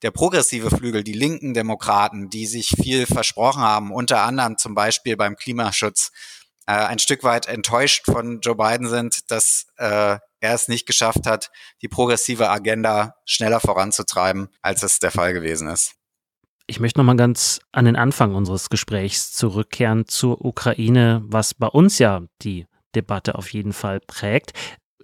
der 0.01 0.11
progressive 0.11 0.69
Flügel, 0.69 1.03
die 1.03 1.13
linken 1.13 1.53
Demokraten, 1.53 2.29
die 2.29 2.45
sich 2.45 2.69
viel 2.69 3.05
versprochen 3.05 3.61
haben, 3.61 3.91
unter 3.91 4.23
anderem 4.23 4.57
zum 4.57 4.75
Beispiel 4.75 5.15
beim 5.17 5.35
Klimaschutz, 5.35 6.11
äh, 6.67 6.73
ein 6.73 6.99
Stück 6.99 7.23
weit 7.23 7.47
enttäuscht 7.47 8.05
von 8.05 8.39
Joe 8.41 8.55
Biden 8.55 8.87
sind, 8.87 9.31
dass 9.31 9.67
äh, 9.77 10.17
er 10.39 10.53
es 10.53 10.67
nicht 10.67 10.85
geschafft 10.85 11.27
hat, 11.27 11.51
die 11.81 11.87
progressive 11.87 12.49
Agenda 12.49 13.15
schneller 13.25 13.59
voranzutreiben, 13.59 14.49
als 14.61 14.83
es 14.83 14.99
der 14.99 15.11
Fall 15.11 15.33
gewesen 15.33 15.67
ist. 15.67 15.93
Ich 16.67 16.79
möchte 16.79 16.99
noch 16.99 17.05
mal 17.05 17.17
ganz 17.17 17.59
an 17.71 17.85
den 17.85 17.95
Anfang 17.95 18.33
unseres 18.33 18.69
Gesprächs 18.69 19.33
zurückkehren 19.33 20.07
zur 20.07 20.43
Ukraine, 20.43 21.21
was 21.25 21.53
bei 21.53 21.67
uns 21.67 21.99
ja 21.99 22.21
die 22.41 22.65
Debatte 22.95 23.35
auf 23.35 23.51
jeden 23.51 23.73
Fall 23.73 23.99
prägt. 23.99 24.53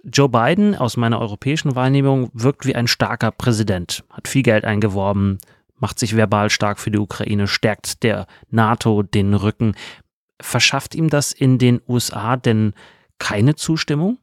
Joe 0.04 0.28
Biden 0.28 0.74
aus 0.74 0.96
meiner 0.96 1.20
europäischen 1.20 1.74
Wahrnehmung 1.74 2.30
wirkt 2.32 2.66
wie 2.66 2.74
ein 2.74 2.88
starker 2.88 3.30
Präsident, 3.30 4.04
hat 4.10 4.28
viel 4.28 4.42
Geld 4.42 4.64
eingeworben, 4.64 5.38
macht 5.76 5.98
sich 5.98 6.16
verbal 6.16 6.50
stark 6.50 6.78
für 6.78 6.90
die 6.90 6.98
Ukraine, 6.98 7.46
stärkt 7.46 8.02
der 8.02 8.26
NATO 8.50 9.02
den 9.02 9.34
Rücken. 9.34 9.74
Verschafft 10.40 10.94
ihm 10.94 11.10
das 11.10 11.32
in 11.32 11.58
den 11.58 11.80
USA 11.88 12.36
denn 12.36 12.74
keine 13.18 13.56
Zustimmung? 13.56 14.18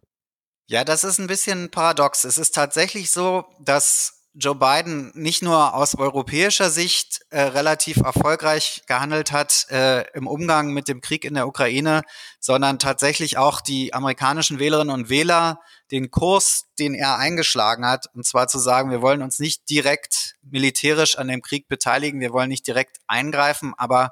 Ja, 0.68 0.84
das 0.84 1.04
ist 1.04 1.20
ein 1.20 1.28
bisschen 1.28 1.70
paradox. 1.70 2.24
Es 2.24 2.38
ist 2.38 2.56
tatsächlich 2.56 3.12
so, 3.12 3.46
dass 3.60 4.15
Joe 4.38 4.56
Biden 4.56 5.12
nicht 5.16 5.42
nur 5.42 5.74
aus 5.74 5.96
europäischer 5.96 6.70
Sicht 6.70 7.22
äh, 7.30 7.40
relativ 7.40 7.98
erfolgreich 7.98 8.84
gehandelt 8.86 9.32
hat 9.32 9.66
äh, 9.70 10.02
im 10.14 10.28
Umgang 10.28 10.74
mit 10.74 10.90
dem 10.90 11.00
Krieg 11.00 11.24
in 11.24 11.36
der 11.36 11.48
Ukraine, 11.48 12.02
sondern 12.42 12.78
tatsächlich 12.78 13.38
auch 13.38 13.62
die 13.62 13.94
amerikanischen 13.94 14.60
Wählerinnen 14.60 14.94
und 14.94 15.10
Wähler 15.10 15.62
den 15.92 16.12
Kurs, 16.12 16.66
den 16.78 16.96
er 16.96 17.18
eingeschlagen 17.18 17.86
hat, 17.86 18.08
und 18.14 18.26
zwar 18.26 18.50
zu 18.50 18.60
sagen, 18.60 18.92
wir 18.92 19.02
wollen 19.02 19.22
uns 19.22 19.40
nicht 19.40 19.70
direkt 19.70 20.36
militärisch 20.42 21.18
an 21.18 21.30
dem 21.30 21.42
Krieg 21.42 21.70
beteiligen, 21.70 22.20
wir 22.20 22.34
wollen 22.34 22.50
nicht 22.50 22.68
direkt 22.68 22.98
eingreifen, 23.08 23.74
aber 23.78 24.12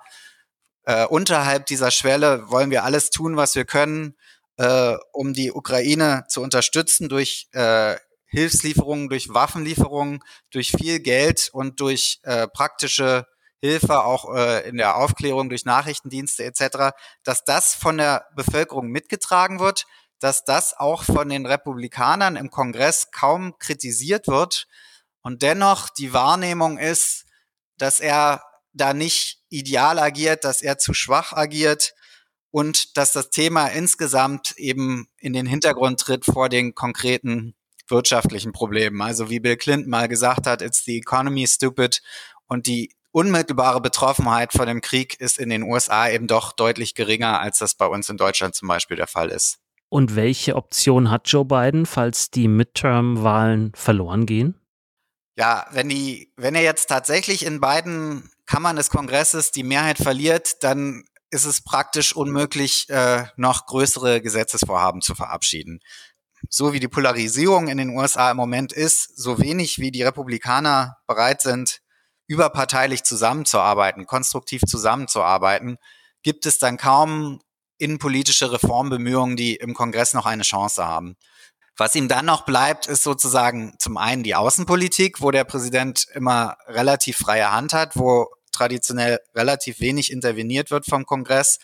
äh, 0.85 1.05
unterhalb 1.05 1.65
dieser 1.65 1.91
Schwelle 1.91 2.49
wollen 2.49 2.71
wir 2.71 2.85
alles 2.85 3.09
tun, 3.09 3.35
was 3.35 3.55
wir 3.55 3.65
können, 3.65 4.15
äh, 4.55 4.95
um 5.11 5.33
die 5.33 5.51
Ukraine 5.51 6.23
zu 6.29 6.41
unterstützen 6.41 7.09
durch 7.09 7.47
äh, 7.51 7.97
Hilfslieferungen, 8.33 9.09
durch 9.09 9.29
Waffenlieferungen, 9.29 10.23
durch 10.49 10.71
viel 10.71 10.99
Geld 10.99 11.49
und 11.53 11.79
durch 11.79 12.19
äh, 12.23 12.47
praktische 12.47 13.27
Hilfe, 13.61 14.03
auch 14.03 14.33
äh, 14.33 14.67
in 14.67 14.77
der 14.77 14.97
Aufklärung 14.97 15.49
durch 15.49 15.65
Nachrichtendienste 15.65 16.43
etc., 16.43 16.95
dass 17.23 17.45
das 17.45 17.75
von 17.75 17.97
der 17.99 18.25
Bevölkerung 18.35 18.87
mitgetragen 18.87 19.59
wird, 19.59 19.85
dass 20.19 20.45
das 20.45 20.73
auch 20.75 21.03
von 21.03 21.29
den 21.29 21.45
Republikanern 21.45 22.35
im 22.35 22.49
Kongress 22.49 23.11
kaum 23.11 23.59
kritisiert 23.59 24.27
wird 24.27 24.67
und 25.21 25.43
dennoch 25.43 25.89
die 25.89 26.11
Wahrnehmung 26.11 26.79
ist, 26.79 27.25
dass 27.77 27.99
er 27.99 28.43
da 28.73 28.95
nicht 28.95 29.43
ideal 29.49 29.99
agiert, 29.99 30.43
dass 30.43 30.63
er 30.63 30.79
zu 30.79 30.95
schwach 30.95 31.33
agiert 31.33 31.93
und 32.49 32.97
dass 32.97 33.11
das 33.11 33.29
Thema 33.29 33.67
insgesamt 33.67 34.57
eben 34.57 35.07
in 35.17 35.33
den 35.33 35.45
Hintergrund 35.45 35.99
tritt 35.99 36.25
vor 36.25 36.49
den 36.49 36.73
konkreten 36.73 37.53
wirtschaftlichen 37.87 38.51
Problemen. 38.51 39.01
Also 39.01 39.29
wie 39.29 39.39
Bill 39.39 39.57
Clinton 39.57 39.89
mal 39.89 40.07
gesagt 40.07 40.47
hat, 40.47 40.61
it's 40.61 40.83
the 40.85 40.97
economy 40.97 41.47
stupid 41.47 42.01
und 42.47 42.67
die 42.67 42.93
unmittelbare 43.11 43.79
Betroffenheit 43.79 44.53
von 44.53 44.67
dem 44.67 44.81
Krieg 44.81 45.19
ist 45.19 45.37
in 45.37 45.49
den 45.49 45.63
USA 45.63 46.09
eben 46.09 46.27
doch 46.27 46.51
deutlich 46.51 46.95
geringer, 46.95 47.39
als 47.39 47.59
das 47.59 47.75
bei 47.75 47.85
uns 47.85 48.09
in 48.09 48.17
Deutschland 48.17 48.55
zum 48.55 48.67
Beispiel 48.67 48.97
der 48.97 49.07
Fall 49.07 49.29
ist. 49.29 49.59
Und 49.89 50.15
welche 50.15 50.55
Option 50.55 51.11
hat 51.11 51.27
Joe 51.27 51.45
Biden, 51.45 51.85
falls 51.85 52.31
die 52.31 52.47
Midterm-Wahlen 52.47 53.73
verloren 53.75 54.25
gehen? 54.25 54.59
Ja, 55.37 55.67
wenn 55.71 55.89
die, 55.89 56.33
wenn 56.35 56.55
er 56.55 56.63
jetzt 56.63 56.87
tatsächlich 56.89 57.45
in 57.45 57.59
beiden 57.59 58.31
Kammern 58.47 58.75
des 58.75 58.89
Kongresses 58.89 59.51
die 59.51 59.63
Mehrheit 59.63 59.99
verliert, 59.99 60.63
dann 60.63 61.03
ist 61.29 61.45
es 61.45 61.63
praktisch 61.63 62.15
unmöglich, 62.15 62.89
äh, 62.89 63.25
noch 63.37 63.65
größere 63.65 64.21
Gesetzesvorhaben 64.21 65.01
zu 65.01 65.15
verabschieden. 65.15 65.79
So 66.49 66.73
wie 66.73 66.79
die 66.79 66.87
Polarisierung 66.87 67.67
in 67.67 67.77
den 67.77 67.89
USA 67.89 68.31
im 68.31 68.37
Moment 68.37 68.73
ist, 68.73 69.17
so 69.17 69.39
wenig 69.39 69.79
wie 69.79 69.91
die 69.91 70.03
Republikaner 70.03 70.97
bereit 71.07 71.41
sind, 71.41 71.79
überparteilich 72.27 73.03
zusammenzuarbeiten, 73.03 74.05
konstruktiv 74.05 74.61
zusammenzuarbeiten, 74.67 75.77
gibt 76.21 76.45
es 76.45 76.57
dann 76.57 76.77
kaum 76.77 77.41
innenpolitische 77.77 78.51
Reformbemühungen, 78.51 79.35
die 79.35 79.55
im 79.55 79.73
Kongress 79.73 80.13
noch 80.13 80.25
eine 80.25 80.43
Chance 80.43 80.85
haben. 80.85 81.15
Was 81.75 81.95
ihm 81.95 82.07
dann 82.07 82.25
noch 82.25 82.45
bleibt, 82.45 82.87
ist 82.87 83.03
sozusagen 83.03 83.75
zum 83.79 83.97
einen 83.97 84.23
die 84.23 84.35
Außenpolitik, 84.35 85.21
wo 85.21 85.31
der 85.31 85.43
Präsident 85.43 86.05
immer 86.13 86.55
relativ 86.67 87.17
freie 87.17 87.51
Hand 87.51 87.73
hat, 87.73 87.95
wo 87.95 88.27
traditionell 88.51 89.19
relativ 89.33 89.79
wenig 89.79 90.11
interveniert 90.11 90.69
wird 90.69 90.85
vom 90.85 91.05
Kongress 91.05 91.57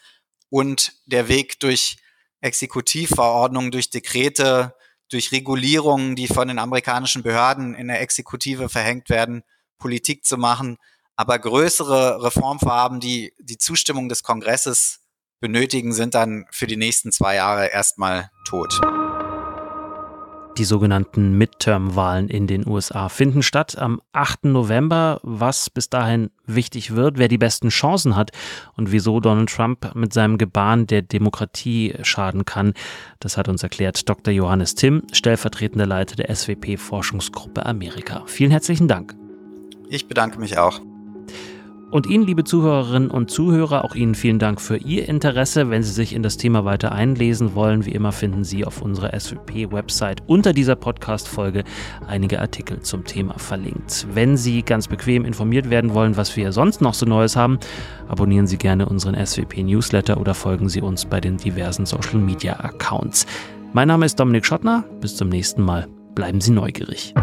und 0.49 0.93
der 1.05 1.27
Weg 1.27 1.59
durch 1.59 1.97
Exekutivverordnungen, 2.41 3.71
durch 3.71 3.89
Dekrete, 3.89 4.75
durch 5.09 5.31
Regulierungen, 5.31 6.15
die 6.15 6.27
von 6.27 6.47
den 6.47 6.59
amerikanischen 6.59 7.23
Behörden 7.23 7.73
in 7.73 7.87
der 7.87 8.01
Exekutive 8.01 8.69
verhängt 8.69 9.09
werden, 9.09 9.43
Politik 9.77 10.25
zu 10.25 10.37
machen. 10.37 10.77
Aber 11.15 11.37
größere 11.39 12.23
Reformvorhaben, 12.23 12.99
die 12.99 13.33
die 13.39 13.57
Zustimmung 13.57 14.07
des 14.07 14.23
Kongresses 14.23 15.01
benötigen, 15.41 15.93
sind 15.93 16.15
dann 16.15 16.45
für 16.51 16.67
die 16.67 16.77
nächsten 16.77 17.11
zwei 17.11 17.35
Jahre 17.35 17.67
erstmal 17.67 18.29
tot. 18.47 18.79
Die 20.59 20.65
sogenannten 20.65 21.37
Midterm-Wahlen 21.37 22.27
in 22.27 22.45
den 22.45 22.67
USA 22.67 23.07
finden 23.07 23.43
statt 23.43 23.77
am 23.77 24.01
8. 24.11 24.43
November. 24.43 25.21
Was 25.23 25.69
bis 25.69 25.89
dahin 25.89 26.31
wichtig 26.45 26.95
wird, 26.95 27.17
wer 27.17 27.29
die 27.29 27.37
besten 27.37 27.69
Chancen 27.69 28.17
hat 28.17 28.31
und 28.75 28.91
wieso 28.91 29.21
Donald 29.21 29.49
Trump 29.49 29.95
mit 29.95 30.11
seinem 30.11 30.37
Gebaren 30.37 30.85
der 30.85 31.01
Demokratie 31.01 31.95
schaden 32.01 32.43
kann, 32.43 32.73
das 33.21 33.37
hat 33.37 33.47
uns 33.47 33.63
erklärt 33.63 34.09
Dr. 34.09 34.33
Johannes 34.33 34.75
Timm, 34.75 35.03
stellvertretender 35.13 35.85
Leiter 35.85 36.17
der 36.17 36.35
SWP-Forschungsgruppe 36.35 37.65
Amerika. 37.65 38.23
Vielen 38.25 38.51
herzlichen 38.51 38.89
Dank. 38.89 39.15
Ich 39.87 40.09
bedanke 40.09 40.39
mich 40.39 40.57
auch. 40.57 40.81
Und 41.91 42.05
Ihnen, 42.05 42.23
liebe 42.23 42.43
Zuhörerinnen 42.43 43.09
und 43.09 43.31
Zuhörer, 43.31 43.83
auch 43.83 43.95
Ihnen 43.95 44.13
vielen 44.13 44.37
Dank 44.37 44.61
für 44.61 44.77
Ihr 44.77 45.09
Interesse. 45.09 45.71
Wenn 45.71 45.81
Sie 45.81 45.91
sich 45.91 46.13
in 46.13 46.21
das 46.21 46.37
Thema 46.37 46.63
weiter 46.63 46.91
einlesen 46.91 47.55
wollen, 47.55 47.83
wie 47.85 47.93
immer 47.93 48.11
finden 48.11 48.43
Sie 48.43 48.63
auf 48.63 48.83
unserer 48.83 49.19
SWP-Website 49.19 50.21
unter 50.27 50.53
dieser 50.53 50.75
Podcast-Folge 50.75 51.63
einige 52.07 52.41
Artikel 52.41 52.81
zum 52.81 53.05
Thema 53.05 53.39
verlinkt. 53.39 54.05
Wenn 54.13 54.37
Sie 54.37 54.61
ganz 54.61 54.87
bequem 54.87 55.25
informiert 55.25 55.71
werden 55.71 55.95
wollen, 55.95 56.15
was 56.15 56.37
wir 56.37 56.51
sonst 56.51 56.79
noch 56.79 56.93
so 56.93 57.07
Neues 57.07 57.35
haben, 57.35 57.57
abonnieren 58.07 58.45
Sie 58.45 58.57
gerne 58.57 58.87
unseren 58.87 59.15
SWP-Newsletter 59.15 60.19
oder 60.19 60.35
folgen 60.35 60.69
Sie 60.69 60.81
uns 60.81 61.05
bei 61.05 61.19
den 61.19 61.37
diversen 61.37 61.87
Social-Media-Accounts. 61.87 63.25
Mein 63.73 63.87
Name 63.87 64.05
ist 64.05 64.19
Dominik 64.19 64.45
Schottner. 64.45 64.83
Bis 65.01 65.15
zum 65.15 65.29
nächsten 65.29 65.63
Mal. 65.63 65.87
Bleiben 66.13 66.39
Sie 66.39 66.51
neugierig. 66.51 67.15